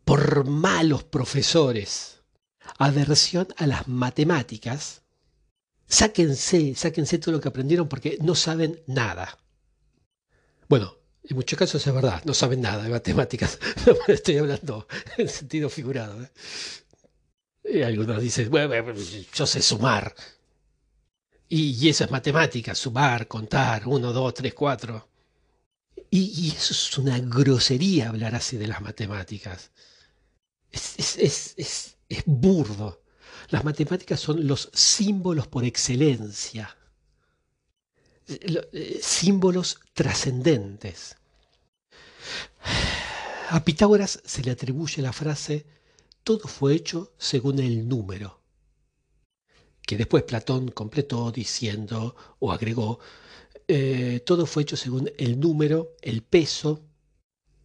por 0.05 0.45
malos 0.45 1.05
profesores 1.05 2.15
aversión 2.79 3.49
a 3.57 3.67
las 3.67 3.89
matemáticas, 3.89 5.03
sáquense, 5.87 6.75
sáquense 6.75 7.19
todo 7.19 7.33
lo 7.33 7.41
que 7.41 7.49
aprendieron 7.49 7.89
porque 7.89 8.19
no 8.21 8.35
saben 8.35 8.83
nada. 8.87 9.39
Bueno, 10.69 10.97
en 11.23 11.37
muchos 11.37 11.59
casos 11.59 11.87
es 11.87 11.95
verdad, 11.95 12.23
no 12.25 12.35
saben 12.35 12.61
nada 12.61 12.83
de 12.83 12.91
matemáticas. 12.91 13.59
Estoy 14.09 14.39
hablando 14.39 14.87
en 15.17 15.29
sentido 15.29 15.71
figurado. 15.71 16.23
¿eh? 16.23 16.31
Y 17.65 17.83
algunos 17.83 18.21
dicen, 18.21 18.51
bueno, 18.51 18.75
yo 19.33 19.47
sé 19.47 19.63
sumar. 19.63 20.15
Y, 21.49 21.89
eso 21.89 22.05
es 22.05 22.11
matemática, 22.11 22.75
sumar, 22.75 23.29
contar, 23.29 23.87
uno, 23.87 24.13
dos, 24.13 24.35
tres, 24.35 24.55
cuatro. 24.55 25.09
Y, 26.11 26.53
eso 26.57 26.73
es 26.73 26.99
una 26.99 27.19
grosería 27.19 28.09
hablar 28.09 28.35
así 28.35 28.57
de 28.57 28.67
las 28.67 28.81
matemáticas. 28.81 29.71
Es 30.71 31.97
burdo. 32.27 33.03
Las 33.49 33.65
matemáticas 33.65 34.21
son 34.21 34.47
los 34.47 34.71
símbolos 34.73 35.47
por 35.47 35.65
excelencia. 35.65 36.77
Eh, 38.27 39.01
símbolos 39.03 39.81
trascendentes. 39.93 41.17
A 43.51 43.63
Pitágoras 43.65 44.21
se 44.25 44.43
le 44.43 44.51
atribuye 44.51 45.03
la 45.03 45.13
frase 45.13 45.67
todo 46.23 46.49
fue 46.49 46.75
hecho 46.75 47.13
según 47.19 47.59
el 47.59 47.87
número, 47.87 48.41
que 49.83 49.99
después 49.99 50.23
Platón 50.23 50.71
completó 50.71 51.31
diciendo 51.31 52.17
o 52.39 52.51
agregó 52.51 52.99
eh, 53.69 54.23
todo 54.25 54.47
fue 54.47 54.63
hecho 54.63 54.77
según 54.77 55.11
el 55.19 55.39
número, 55.39 55.97
el 56.01 56.23
peso 56.23 56.83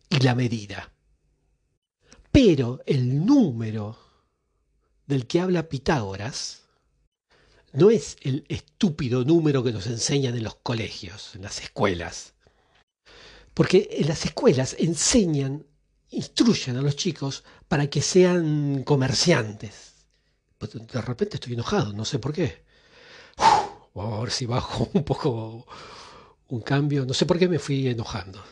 y 0.09 0.19
la 0.19 0.35
medida. 0.35 0.91
Pero 2.31 2.81
el 2.85 3.25
número 3.25 3.97
del 5.07 5.25
que 5.25 5.39
habla 5.39 5.69
Pitágoras 5.69 6.68
no 7.73 7.89
es 7.89 8.17
el 8.21 8.45
estúpido 8.49 9.23
número 9.23 9.63
que 9.63 9.71
nos 9.71 9.87
enseñan 9.87 10.35
en 10.35 10.43
los 10.43 10.55
colegios, 10.55 11.35
en 11.35 11.43
las 11.43 11.61
escuelas. 11.61 12.33
Porque 13.53 13.89
en 13.91 14.07
las 14.07 14.25
escuelas 14.25 14.75
enseñan, 14.79 15.65
instruyen 16.09 16.77
a 16.77 16.81
los 16.81 16.95
chicos 16.95 17.43
para 17.67 17.89
que 17.89 18.01
sean 18.01 18.83
comerciantes. 18.83 19.93
Pues, 20.57 20.71
de 20.73 21.01
repente 21.01 21.37
estoy 21.37 21.53
enojado, 21.53 21.93
no 21.93 22.05
sé 22.05 22.19
por 22.19 22.33
qué. 22.33 22.63
vamos 23.93 24.17
a 24.17 24.21
ver 24.21 24.31
si 24.31 24.45
bajo 24.45 24.89
un 24.93 25.03
poco 25.03 25.67
un 26.47 26.61
cambio. 26.61 27.05
No 27.05 27.13
sé 27.13 27.25
por 27.25 27.37
qué 27.37 27.47
me 27.47 27.59
fui 27.59 27.87
enojando. 27.87 28.43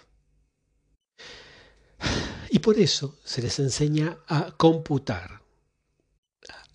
Y 2.50 2.60
por 2.60 2.78
eso 2.80 3.18
se 3.24 3.42
les 3.42 3.60
enseña 3.60 4.20
a 4.28 4.52
computar, 4.52 5.42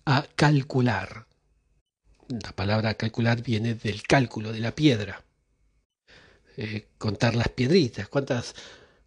a 0.05 0.23
calcular, 0.35 1.27
la 2.41 2.51
palabra 2.55 2.95
calcular 2.95 3.41
viene 3.41 3.75
del 3.75 4.03
cálculo 4.03 4.51
de 4.51 4.59
la 4.59 4.73
piedra. 4.73 5.23
Eh, 6.57 6.87
contar 6.97 7.35
las 7.35 7.49
piedritas, 7.49 8.07
cuántas, 8.07 8.55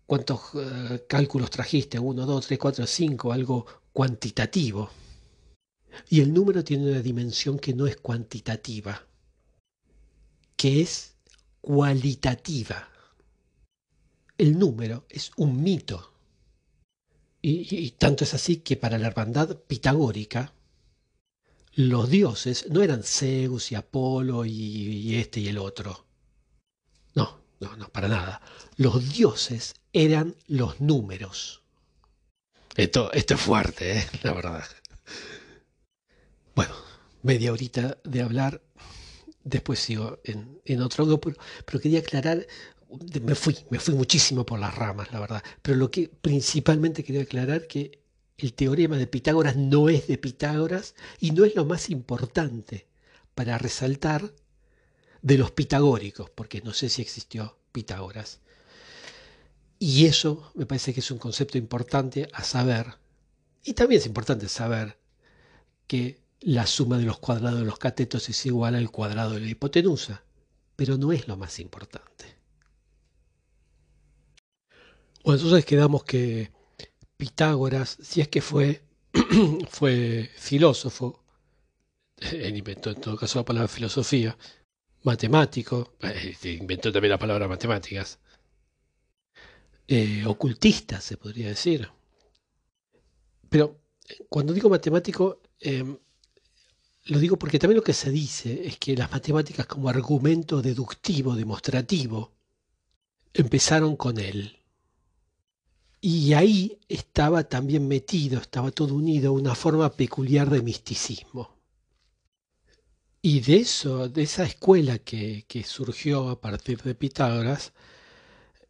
cuántos 0.04 0.40
eh, 0.54 1.04
cálculos 1.08 1.50
trajiste, 1.50 1.98
uno, 1.98 2.26
dos, 2.26 2.46
tres, 2.46 2.58
cuatro, 2.58 2.86
cinco, 2.86 3.32
algo 3.32 3.66
cuantitativo. 3.92 4.90
Y 6.08 6.20
el 6.20 6.32
número 6.32 6.62
tiene 6.62 6.90
una 6.90 7.00
dimensión 7.00 7.58
que 7.58 7.72
no 7.72 7.86
es 7.86 7.96
cuantitativa, 7.96 9.06
que 10.56 10.82
es 10.82 11.14
cualitativa. 11.60 12.88
El 14.36 14.58
número 14.58 15.06
es 15.08 15.30
un 15.36 15.62
mito. 15.62 16.12
y 17.40 17.92
tanto 17.92 18.24
es 18.24 18.34
así 18.34 18.56
que 18.56 18.76
para 18.76 18.98
la 18.98 19.06
hermandad 19.06 19.56
pitagórica, 19.56 20.52
los 21.76 22.08
dioses 22.08 22.66
no 22.70 22.82
eran 22.82 23.02
Zeus 23.02 23.70
y 23.70 23.74
Apolo 23.74 24.46
y, 24.46 25.16
este 25.16 25.40
y 25.40 25.48
el 25.48 25.58
otro. 25.58 26.06
No, 27.14 27.38
no, 27.60 27.76
no, 27.76 27.88
para 27.90 28.08
nada. 28.08 28.40
Los 28.76 29.12
dioses 29.12 29.74
eran 29.92 30.34
los 30.46 30.80
números. 30.80 31.62
Esto, 32.76 33.12
esto 33.12 33.34
es 33.34 33.40
fuerte, 33.40 33.98
¿eh? 33.98 34.06
la 34.22 34.32
verdad. 34.32 34.64
Bueno, 36.54 36.74
media 37.22 37.52
horita 37.52 37.98
de 38.04 38.22
hablar. 38.22 38.62
Después 39.44 39.78
sigo 39.78 40.18
en, 40.24 40.82
otro 40.82 41.04
algo, 41.04 41.20
pero, 41.20 41.36
pero 41.64 41.78
quería 41.78 42.00
aclarar 42.00 42.46
me 43.22 43.34
fui, 43.34 43.56
me 43.70 43.78
fui 43.78 43.94
muchísimo 43.94 44.46
por 44.46 44.58
las 44.58 44.74
ramas, 44.74 45.12
la 45.12 45.20
verdad. 45.20 45.42
Pero 45.60 45.76
lo 45.76 45.90
que 45.90 46.08
principalmente 46.08 47.04
quería 47.04 47.22
aclarar 47.22 47.66
que 47.66 48.05
el 48.38 48.52
teorema 48.52 48.96
de 48.96 49.06
Pitágoras 49.06 49.56
no 49.56 49.88
es 49.88 50.06
de 50.06 50.18
Pitágoras 50.18 50.94
y 51.20 51.30
no 51.30 51.44
es 51.44 51.54
lo 51.54 51.64
más 51.64 51.90
importante 51.90 52.86
para 53.34 53.58
resaltar 53.58 54.32
de 55.22 55.38
los 55.38 55.50
pitagóricos, 55.50 56.30
porque 56.30 56.60
no 56.60 56.72
sé 56.72 56.88
si 56.88 57.02
existió 57.02 57.58
Pitágoras. 57.72 58.40
Y 59.78 60.06
eso 60.06 60.50
me 60.54 60.66
parece 60.66 60.94
que 60.94 61.00
es 61.00 61.10
un 61.10 61.18
concepto 61.18 61.58
importante 61.58 62.28
a 62.32 62.42
saber. 62.42 62.94
Y 63.64 63.74
también 63.74 64.00
es 64.00 64.06
importante 64.06 64.48
saber 64.48 64.98
que 65.86 66.20
la 66.40 66.66
suma 66.66 66.98
de 66.98 67.04
los 67.04 67.18
cuadrados 67.18 67.60
de 67.60 67.66
los 67.66 67.78
catetos 67.78 68.28
es 68.28 68.46
igual 68.46 68.74
al 68.74 68.90
cuadrado 68.90 69.32
de 69.32 69.40
la 69.40 69.48
hipotenusa, 69.48 70.22
pero 70.76 70.96
no 70.96 71.12
es 71.12 71.26
lo 71.28 71.36
más 71.36 71.58
importante. 71.58 72.36
Bueno, 75.24 75.40
entonces 75.42 75.64
quedamos 75.64 76.04
que 76.04 76.52
Pitágoras, 77.16 77.98
si 78.02 78.20
es 78.20 78.28
que 78.28 78.40
fue, 78.40 78.82
fue 79.68 80.30
filósofo, 80.36 81.24
él 82.18 82.56
inventó 82.56 82.90
en 82.90 83.00
todo 83.00 83.16
caso 83.16 83.38
la 83.38 83.44
palabra 83.44 83.68
filosofía, 83.68 84.36
matemático, 85.02 85.94
eh, 86.02 86.36
inventó 86.60 86.92
también 86.92 87.10
la 87.10 87.18
palabra 87.18 87.48
matemáticas, 87.48 88.18
eh, 89.88 90.24
ocultista 90.26 91.00
se 91.00 91.16
podría 91.16 91.48
decir. 91.48 91.88
Pero 93.48 93.80
cuando 94.28 94.52
digo 94.52 94.68
matemático, 94.68 95.40
em, 95.60 95.96
lo 97.04 97.18
digo 97.18 97.38
porque 97.38 97.58
también 97.58 97.76
lo 97.76 97.84
que 97.84 97.92
se 97.92 98.10
dice 98.10 98.66
es 98.66 98.78
que 98.78 98.96
las 98.96 99.10
matemáticas 99.12 99.66
como 99.66 99.88
argumento 99.88 100.60
deductivo, 100.60 101.36
demostrativo, 101.36 102.32
empezaron 103.32 103.96
con 103.96 104.18
él. 104.18 104.58
Y 106.08 106.34
ahí 106.34 106.78
estaba 106.88 107.42
también 107.48 107.88
metido, 107.88 108.38
estaba 108.38 108.70
todo 108.70 108.94
unido 108.94 109.32
una 109.32 109.56
forma 109.56 109.90
peculiar 109.90 110.48
de 110.48 110.62
misticismo. 110.62 111.58
Y 113.20 113.40
de 113.40 113.56
eso, 113.56 114.08
de 114.08 114.22
esa 114.22 114.44
escuela 114.44 115.00
que, 115.00 115.44
surgió 115.66 116.28
a 116.28 116.40
partir 116.40 116.80
de 116.82 116.94
Pitágoras, 116.94 117.72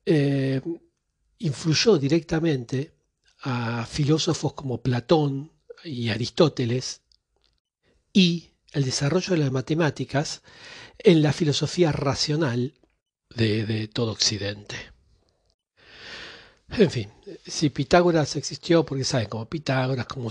eh, 0.06 0.62
influyó 1.40 1.98
directamente 1.98 2.94
a 3.40 3.84
filósofos 3.84 4.54
como 4.54 4.80
Platón 4.80 5.52
y 5.84 6.08
Aristóteles 6.08 7.02
y 8.14 8.48
el 8.72 8.86
desarrollo 8.86 9.34
de 9.34 9.40
las 9.40 9.52
matemáticas 9.52 10.40
en 10.96 11.20
la 11.20 11.34
filosofía 11.34 11.92
racional 11.92 12.72
de 13.28 13.88
todo 13.88 14.12
Occidente. 14.12 14.95
En 16.68 16.90
fin, 16.90 17.08
si 17.46 17.70
Pitágoras 17.70 18.34
existió, 18.36 18.84
porque 18.84 19.04
saben, 19.04 19.28
como 19.28 19.48
Pitágoras, 19.48 20.06
como 20.06 20.30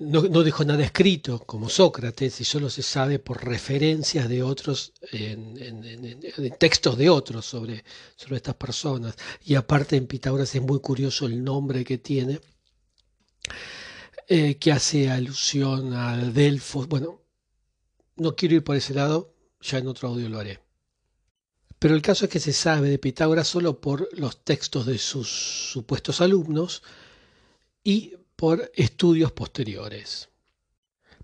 no, 0.00 0.22
no, 0.22 0.42
dejó 0.42 0.64
nada 0.64 0.84
escrito, 0.84 1.38
como 1.46 1.68
Sócrates, 1.68 2.40
y 2.40 2.44
solo 2.44 2.68
se 2.68 2.82
sabe 2.82 3.18
por 3.18 3.44
referencias 3.44 4.28
de 4.28 4.42
otros, 4.42 4.92
en, 5.12 5.54
textos 6.58 6.98
de 6.98 7.08
otros 7.08 7.46
sobre, 7.46 7.84
sobre 8.16 8.36
estas 8.36 8.56
personas. 8.56 9.14
Y 9.44 9.54
aparte 9.54 9.96
en 9.96 10.06
Pitágoras 10.06 10.54
es 10.54 10.62
muy 10.62 10.80
curioso 10.80 11.26
el 11.26 11.42
nombre 11.42 11.84
que 11.84 11.98
tiene, 11.98 12.40
eh, 14.28 14.56
que 14.56 14.72
hace 14.72 15.08
alusión 15.08 15.94
a 15.94 16.16
Delfos. 16.16 16.88
Bueno, 16.88 17.22
no 18.16 18.34
quiero 18.34 18.56
ir 18.56 18.64
por 18.64 18.76
ese 18.76 18.92
lado, 18.92 19.34
ya 19.60 19.78
en 19.78 19.86
otro 19.86 20.08
audio 20.08 20.28
lo 20.28 20.40
haré. 20.40 20.65
Pero 21.78 21.94
el 21.94 22.02
caso 22.02 22.24
es 22.24 22.30
que 22.30 22.40
se 22.40 22.52
sabe 22.52 22.88
de 22.88 22.98
Pitágoras 22.98 23.48
solo 23.48 23.80
por 23.80 24.08
los 24.18 24.42
textos 24.44 24.86
de 24.86 24.98
sus 24.98 25.28
supuestos 25.72 26.20
alumnos 26.20 26.82
y 27.84 28.14
por 28.34 28.70
estudios 28.74 29.32
posteriores. 29.32 30.28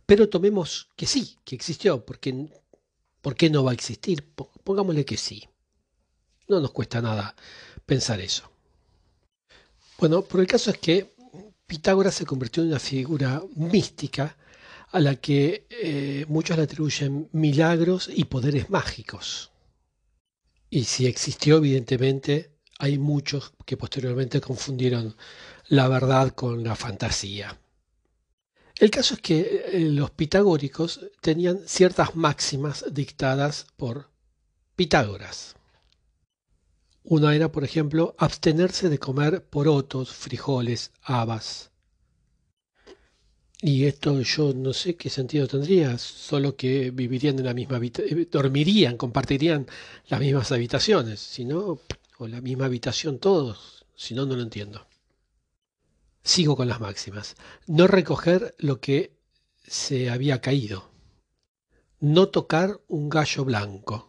Pero 0.04 0.28
tomemos 0.28 0.88
que 0.96 1.06
sí, 1.06 1.38
que 1.44 1.54
existió, 1.54 2.04
porque 2.04 2.48
¿por 3.22 3.34
qué 3.34 3.48
no 3.48 3.64
va 3.64 3.70
a 3.70 3.74
existir? 3.74 4.34
Pongámosle 4.64 5.04
que 5.04 5.16
sí. 5.16 5.48
No 6.48 6.60
nos 6.60 6.72
cuesta 6.72 7.00
nada 7.00 7.34
pensar 7.86 8.20
eso. 8.20 8.50
Bueno, 9.98 10.22
pero 10.22 10.42
el 10.42 10.48
caso 10.48 10.70
es 10.70 10.78
que 10.78 11.14
Pitágoras 11.66 12.14
se 12.14 12.26
convirtió 12.26 12.62
en 12.62 12.70
una 12.70 12.78
figura 12.78 13.42
mística 13.54 14.36
a 14.90 15.00
la 15.00 15.16
que 15.16 15.66
eh, 15.70 16.26
muchos 16.28 16.56
le 16.56 16.64
atribuyen 16.64 17.28
milagros 17.32 18.10
y 18.12 18.24
poderes 18.24 18.68
mágicos. 18.68 19.51
Y 20.74 20.84
si 20.84 21.06
existió, 21.06 21.58
evidentemente, 21.58 22.50
hay 22.78 22.96
muchos 22.96 23.52
que 23.66 23.76
posteriormente 23.76 24.40
confundieron 24.40 25.14
la 25.68 25.86
verdad 25.86 26.30
con 26.30 26.64
la 26.64 26.74
fantasía. 26.74 27.60
El 28.76 28.90
caso 28.90 29.12
es 29.12 29.20
que 29.20 29.66
eh, 29.66 29.80
los 29.80 30.12
pitagóricos 30.12 31.10
tenían 31.20 31.60
ciertas 31.66 32.16
máximas 32.16 32.86
dictadas 32.90 33.66
por 33.76 34.08
Pitágoras. 34.74 35.56
Una 37.02 37.36
era, 37.36 37.52
por 37.52 37.64
ejemplo, 37.64 38.14
abstenerse 38.16 38.88
de 38.88 38.98
comer 38.98 39.44
porotos, 39.44 40.14
frijoles, 40.14 40.90
habas, 41.02 41.70
y 43.64 43.86
esto 43.86 44.20
yo 44.20 44.52
no 44.52 44.72
sé 44.72 44.96
qué 44.96 45.08
sentido 45.08 45.46
tendría, 45.46 45.96
solo 45.96 46.56
que 46.56 46.90
vivirían 46.90 47.38
en 47.38 47.44
la 47.44 47.54
misma 47.54 47.76
habitación, 47.76 48.18
eh, 48.18 48.28
dormirían, 48.28 48.96
compartirían 48.96 49.66
las 50.08 50.18
mismas 50.18 50.50
habitaciones, 50.50 51.20
si 51.20 51.44
no, 51.44 51.78
o 52.18 52.26
la 52.26 52.40
misma 52.40 52.64
habitación 52.66 53.20
todos, 53.20 53.86
si 53.94 54.14
no, 54.14 54.26
no 54.26 54.34
lo 54.34 54.42
entiendo. 54.42 54.88
Sigo 56.24 56.56
con 56.56 56.66
las 56.66 56.80
máximas. 56.80 57.36
No 57.68 57.86
recoger 57.86 58.54
lo 58.58 58.80
que 58.80 59.16
se 59.64 60.10
había 60.10 60.40
caído. 60.40 60.90
No 62.00 62.28
tocar 62.30 62.80
un 62.88 63.08
gallo 63.08 63.44
blanco. 63.44 64.08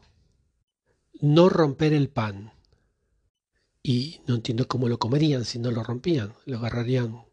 No 1.22 1.50
romper 1.50 1.94
el 1.94 2.10
pan. 2.10 2.54
Y 3.84 4.22
no 4.28 4.36
entiendo 4.36 4.68
cómo 4.68 4.88
lo 4.90 4.98
comerían 4.98 5.46
si 5.46 5.60
no 5.60 5.70
lo 5.70 5.84
rompían. 5.84 6.34
Lo 6.46 6.58
agarrarían 6.58 7.24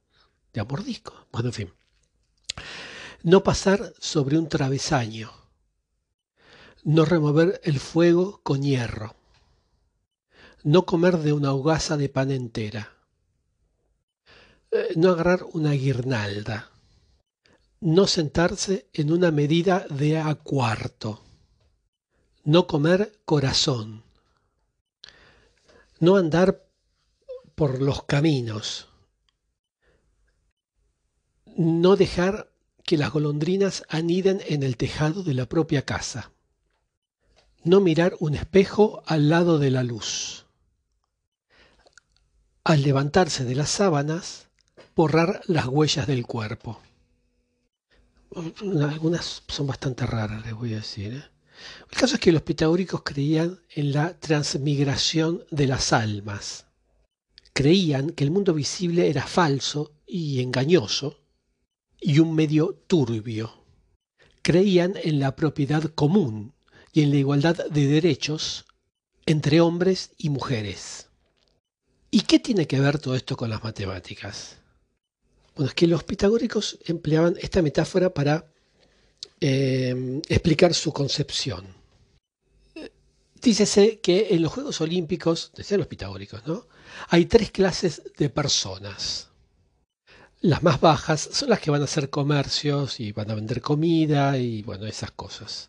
de 0.52 0.61
a 0.61 0.64
mordisco. 0.64 1.26
Bueno, 1.33 1.48
en 1.48 1.54
fin. 1.54 1.79
No 3.22 3.42
pasar 3.42 3.92
sobre 3.98 4.38
un 4.38 4.48
travesaño. 4.48 5.30
No 6.84 7.04
remover 7.04 7.60
el 7.64 7.78
fuego 7.78 8.40
con 8.42 8.62
hierro. 8.62 9.14
No 10.62 10.86
comer 10.86 11.18
de 11.18 11.32
una 11.32 11.52
hogaza 11.52 11.96
de 11.96 12.08
pan 12.08 12.30
entera. 12.30 12.92
Eh, 14.70 14.94
no 14.96 15.10
agarrar 15.10 15.44
una 15.52 15.72
guirnalda. 15.72 16.70
No 17.80 18.06
sentarse 18.06 18.88
en 18.92 19.12
una 19.12 19.30
medida 19.30 19.86
de 19.90 20.18
a 20.18 20.34
cuarto. 20.34 21.22
No 22.44 22.66
comer 22.66 23.20
corazón. 23.24 24.02
No 25.98 26.16
andar 26.16 26.66
por 27.54 27.80
los 27.82 28.04
caminos 28.04 28.89
no 31.56 31.96
dejar 31.96 32.50
que 32.84 32.96
las 32.96 33.12
golondrinas 33.12 33.84
aniden 33.88 34.42
en 34.48 34.64
el 34.64 34.76
tejado 34.76 35.22
de 35.22 35.34
la 35.34 35.46
propia 35.46 35.84
casa. 35.84 36.32
No 37.62 37.80
mirar 37.80 38.16
un 38.18 38.34
espejo 38.34 39.02
al 39.06 39.28
lado 39.28 39.60
de 39.60 39.70
la 39.70 39.84
luz. 39.84 40.46
Al 42.64 42.82
levantarse 42.82 43.44
de 43.44 43.54
las 43.54 43.70
sábanas, 43.70 44.48
borrar 44.96 45.40
las 45.46 45.66
huellas 45.66 46.06
del 46.06 46.26
cuerpo. 46.26 46.80
Algunas 48.34 49.44
son 49.46 49.66
bastante 49.68 50.04
raras, 50.04 50.44
les 50.44 50.54
voy 50.54 50.72
a 50.74 50.78
decir. 50.78 51.12
¿eh? 51.14 51.24
El 51.90 51.96
caso 51.96 52.14
es 52.14 52.20
que 52.20 52.32
los 52.32 52.42
pitagóricos 52.42 53.02
creían 53.04 53.60
en 53.70 53.92
la 53.92 54.18
transmigración 54.18 55.44
de 55.52 55.66
las 55.66 55.92
almas. 55.92 56.66
Creían 57.52 58.10
que 58.10 58.24
el 58.24 58.30
mundo 58.30 58.54
visible 58.54 59.08
era 59.10 59.26
falso 59.26 59.92
y 60.06 60.40
engañoso 60.40 61.19
y 62.00 62.18
un 62.18 62.34
medio 62.34 62.78
turbio. 62.86 63.52
Creían 64.42 64.94
en 65.02 65.20
la 65.20 65.36
propiedad 65.36 65.82
común 65.94 66.54
y 66.92 67.02
en 67.02 67.10
la 67.10 67.16
igualdad 67.16 67.66
de 67.68 67.86
derechos 67.86 68.64
entre 69.26 69.60
hombres 69.60 70.12
y 70.16 70.30
mujeres. 70.30 71.08
¿Y 72.10 72.22
qué 72.22 72.40
tiene 72.40 72.66
que 72.66 72.80
ver 72.80 72.98
todo 72.98 73.14
esto 73.14 73.36
con 73.36 73.50
las 73.50 73.62
matemáticas? 73.62 74.56
Bueno, 75.54 75.68
es 75.68 75.74
que 75.74 75.86
los 75.86 76.02
pitagóricos 76.04 76.78
empleaban 76.86 77.36
esta 77.40 77.62
metáfora 77.62 78.12
para 78.12 78.50
eh, 79.40 80.20
explicar 80.28 80.74
su 80.74 80.92
concepción. 80.92 81.80
Dícese 83.40 84.00
que 84.00 84.28
en 84.30 84.42
los 84.42 84.52
Juegos 84.52 84.80
Olímpicos, 84.80 85.52
decían 85.56 85.78
los 85.80 85.86
pitagóricos, 85.86 86.46
¿no? 86.46 86.66
Hay 87.08 87.24
tres 87.26 87.50
clases 87.50 88.02
de 88.18 88.28
personas. 88.28 89.29
Las 90.42 90.62
más 90.62 90.81
bajas 90.81 91.29
son 91.33 91.50
las 91.50 91.61
que 91.61 91.70
van 91.70 91.83
a 91.83 91.85
hacer 91.85 92.09
comercios 92.09 92.98
y 92.98 93.12
van 93.12 93.31
a 93.31 93.35
vender 93.35 93.61
comida 93.61 94.38
y 94.38 94.62
bueno, 94.62 94.87
esas 94.87 95.11
cosas. 95.11 95.68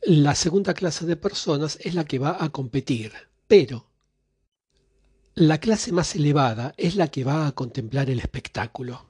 La 0.00 0.34
segunda 0.34 0.72
clase 0.72 1.04
de 1.04 1.16
personas 1.16 1.76
es 1.82 1.94
la 1.94 2.06
que 2.06 2.18
va 2.18 2.42
a 2.42 2.48
competir, 2.48 3.12
pero 3.46 3.86
la 5.34 5.58
clase 5.58 5.92
más 5.92 6.16
elevada 6.16 6.72
es 6.78 6.96
la 6.96 7.08
que 7.08 7.22
va 7.22 7.46
a 7.46 7.52
contemplar 7.52 8.08
el 8.08 8.20
espectáculo. 8.20 9.04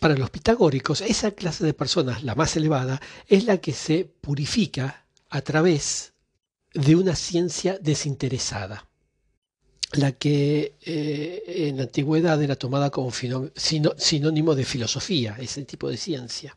Para 0.00 0.16
los 0.16 0.30
pitagóricos, 0.30 1.02
esa 1.02 1.32
clase 1.32 1.62
de 1.66 1.74
personas, 1.74 2.24
la 2.24 2.34
más 2.34 2.56
elevada, 2.56 3.02
es 3.28 3.44
la 3.44 3.58
que 3.58 3.74
se 3.74 4.06
purifica 4.06 5.04
a 5.28 5.42
través 5.42 6.14
de 6.72 6.96
una 6.96 7.14
ciencia 7.14 7.78
desinteresada 7.78 8.85
la 9.92 10.12
que 10.12 10.74
eh, 10.82 11.68
en 11.68 11.76
la 11.76 11.84
antigüedad 11.84 12.42
era 12.42 12.56
tomada 12.56 12.90
como 12.90 13.10
sinónimo 13.12 14.54
de 14.54 14.64
filosofía, 14.64 15.36
ese 15.38 15.64
tipo 15.64 15.88
de 15.88 15.96
ciencia. 15.96 16.56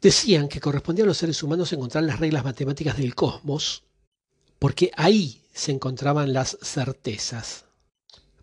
Decían 0.00 0.48
que 0.48 0.60
correspondía 0.60 1.04
a 1.04 1.08
los 1.08 1.18
seres 1.18 1.42
humanos 1.42 1.72
encontrar 1.72 2.04
las 2.04 2.20
reglas 2.20 2.44
matemáticas 2.44 2.96
del 2.96 3.14
cosmos, 3.14 3.82
porque 4.58 4.90
ahí 4.96 5.40
se 5.52 5.72
encontraban 5.72 6.32
las 6.32 6.56
certezas. 6.62 7.64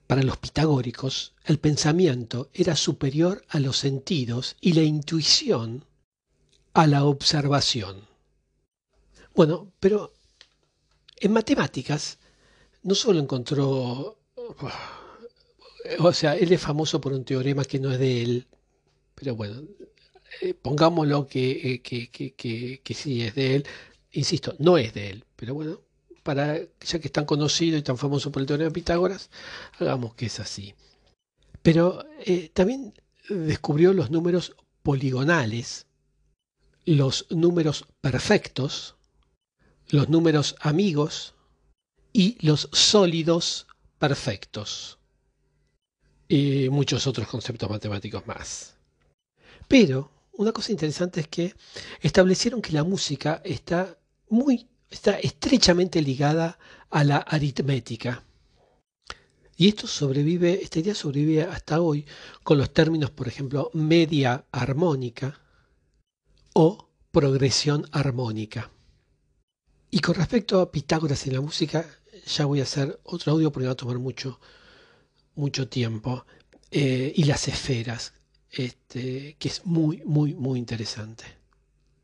Para 0.08 0.24
los 0.24 0.38
pitagóricos, 0.38 1.34
el 1.46 1.60
pensamiento 1.60 2.50
era 2.54 2.76
superior 2.76 3.44
a 3.50 3.60
los 3.60 3.78
sentidos 3.78 4.56
y 4.62 4.74
la 4.74 4.84
intuición 4.84 5.84
a 6.74 6.88
la 6.88 7.04
observación. 7.04 8.08
Bueno, 9.36 9.72
pero 9.80 10.14
en 11.18 11.34
matemáticas 11.34 12.20
no 12.88 12.96
solo 12.96 13.20
encontró, 13.20 14.18
o 16.00 16.14
sea, 16.14 16.36
él 16.38 16.52
es 16.54 16.62
famoso 16.62 17.02
por 17.02 17.12
un 17.14 17.26
teorema 17.26 17.66
que 17.66 17.80
no 17.80 17.92
es 17.92 18.00
de 18.00 18.22
él, 18.24 18.48
pero 19.14 19.36
bueno, 19.36 19.62
eh, 20.42 20.54
pongámoslo 20.54 21.28
que, 21.28 21.82
que, 21.84 22.10
que, 22.10 22.82
que, 22.82 22.94
sí 22.94 23.24
es 23.24 23.36
de 23.36 23.56
él, 23.56 23.68
insisto, 24.14 24.56
no 24.60 24.78
es 24.78 24.94
de 24.94 25.10
él, 25.10 25.26
pero 25.36 25.54
bueno, 25.54 25.82
para, 26.24 26.58
ya 26.58 27.00
que 27.00 27.08
es 27.08 27.12
tan 27.12 27.26
conocido 27.26 27.78
y 27.78 27.82
tan 27.82 27.98
famoso 27.98 28.32
por 28.32 28.42
el 28.42 28.48
teorema 28.48 28.70
de 28.70 28.74
Pitágoras, 28.74 29.30
hagamos 29.80 30.16
que 30.16 30.28
es 30.28 30.40
así. 30.40 30.74
Pero 31.62 32.06
eh, 32.26 32.50
también 32.54 32.94
descubrió 33.30 33.92
los 33.92 34.12
números 34.12 34.56
poligonales 34.82 35.88
los 36.88 37.28
números 37.30 37.86
perfectos, 38.00 38.96
los 39.90 40.08
números 40.08 40.56
amigos 40.62 41.36
y 42.18 42.36
los 42.44 42.68
sólidos 42.74 43.68
perfectos. 44.00 44.98
Y 46.28 46.68
muchos 46.70 47.06
otros 47.06 47.28
conceptos 47.28 47.70
matemáticos 47.70 48.26
más. 48.26 48.76
Pero 49.68 50.10
una 50.32 50.52
cosa 50.52 50.72
interesante 50.72 51.20
es 51.20 51.28
que 51.28 51.54
establecieron 52.02 52.60
que 52.60 52.74
la 52.74 52.84
música 52.84 53.40
está 53.46 54.00
muy 54.30 54.68
está 54.90 55.20
estrechamente 55.20 56.02
ligada 56.02 56.58
a 56.90 57.04
la 57.04 57.18
aritmética. 57.18 58.24
Y 59.56 59.68
esto 59.68 59.86
sobrevive, 59.86 60.64
esta 60.64 60.80
idea 60.80 60.96
sobrevive 60.96 61.44
hasta 61.44 61.82
hoy 61.82 62.04
con 62.42 62.58
los 62.58 62.74
términos, 62.74 63.12
por 63.12 63.28
ejemplo, 63.28 63.70
media 63.74 64.44
armónica 64.52 65.40
o 66.54 66.90
progresión 67.12 67.88
armónica. 67.92 68.72
Y 69.92 70.00
con 70.00 70.16
respecto 70.16 70.60
a 70.60 70.72
Pitágoras 70.72 71.28
en 71.28 71.34
la 71.34 71.42
música, 71.42 71.88
ya 72.26 72.46
voy 72.46 72.60
a 72.60 72.64
hacer 72.64 73.00
otro 73.04 73.34
audio 73.34 73.52
porque 73.52 73.68
va 73.68 73.74
a 73.74 73.76
tomar 73.76 74.00
mucho, 74.00 74.40
mucho 75.36 75.68
tiempo. 75.68 76.26
Eh, 76.72 77.14
y 77.16 77.24
las 77.24 77.48
esferas, 77.48 78.14
este, 78.52 79.36
que 79.40 79.48
es 79.48 79.66
muy, 79.66 80.02
muy, 80.06 80.34
muy 80.34 80.60
interesante. 80.60 81.37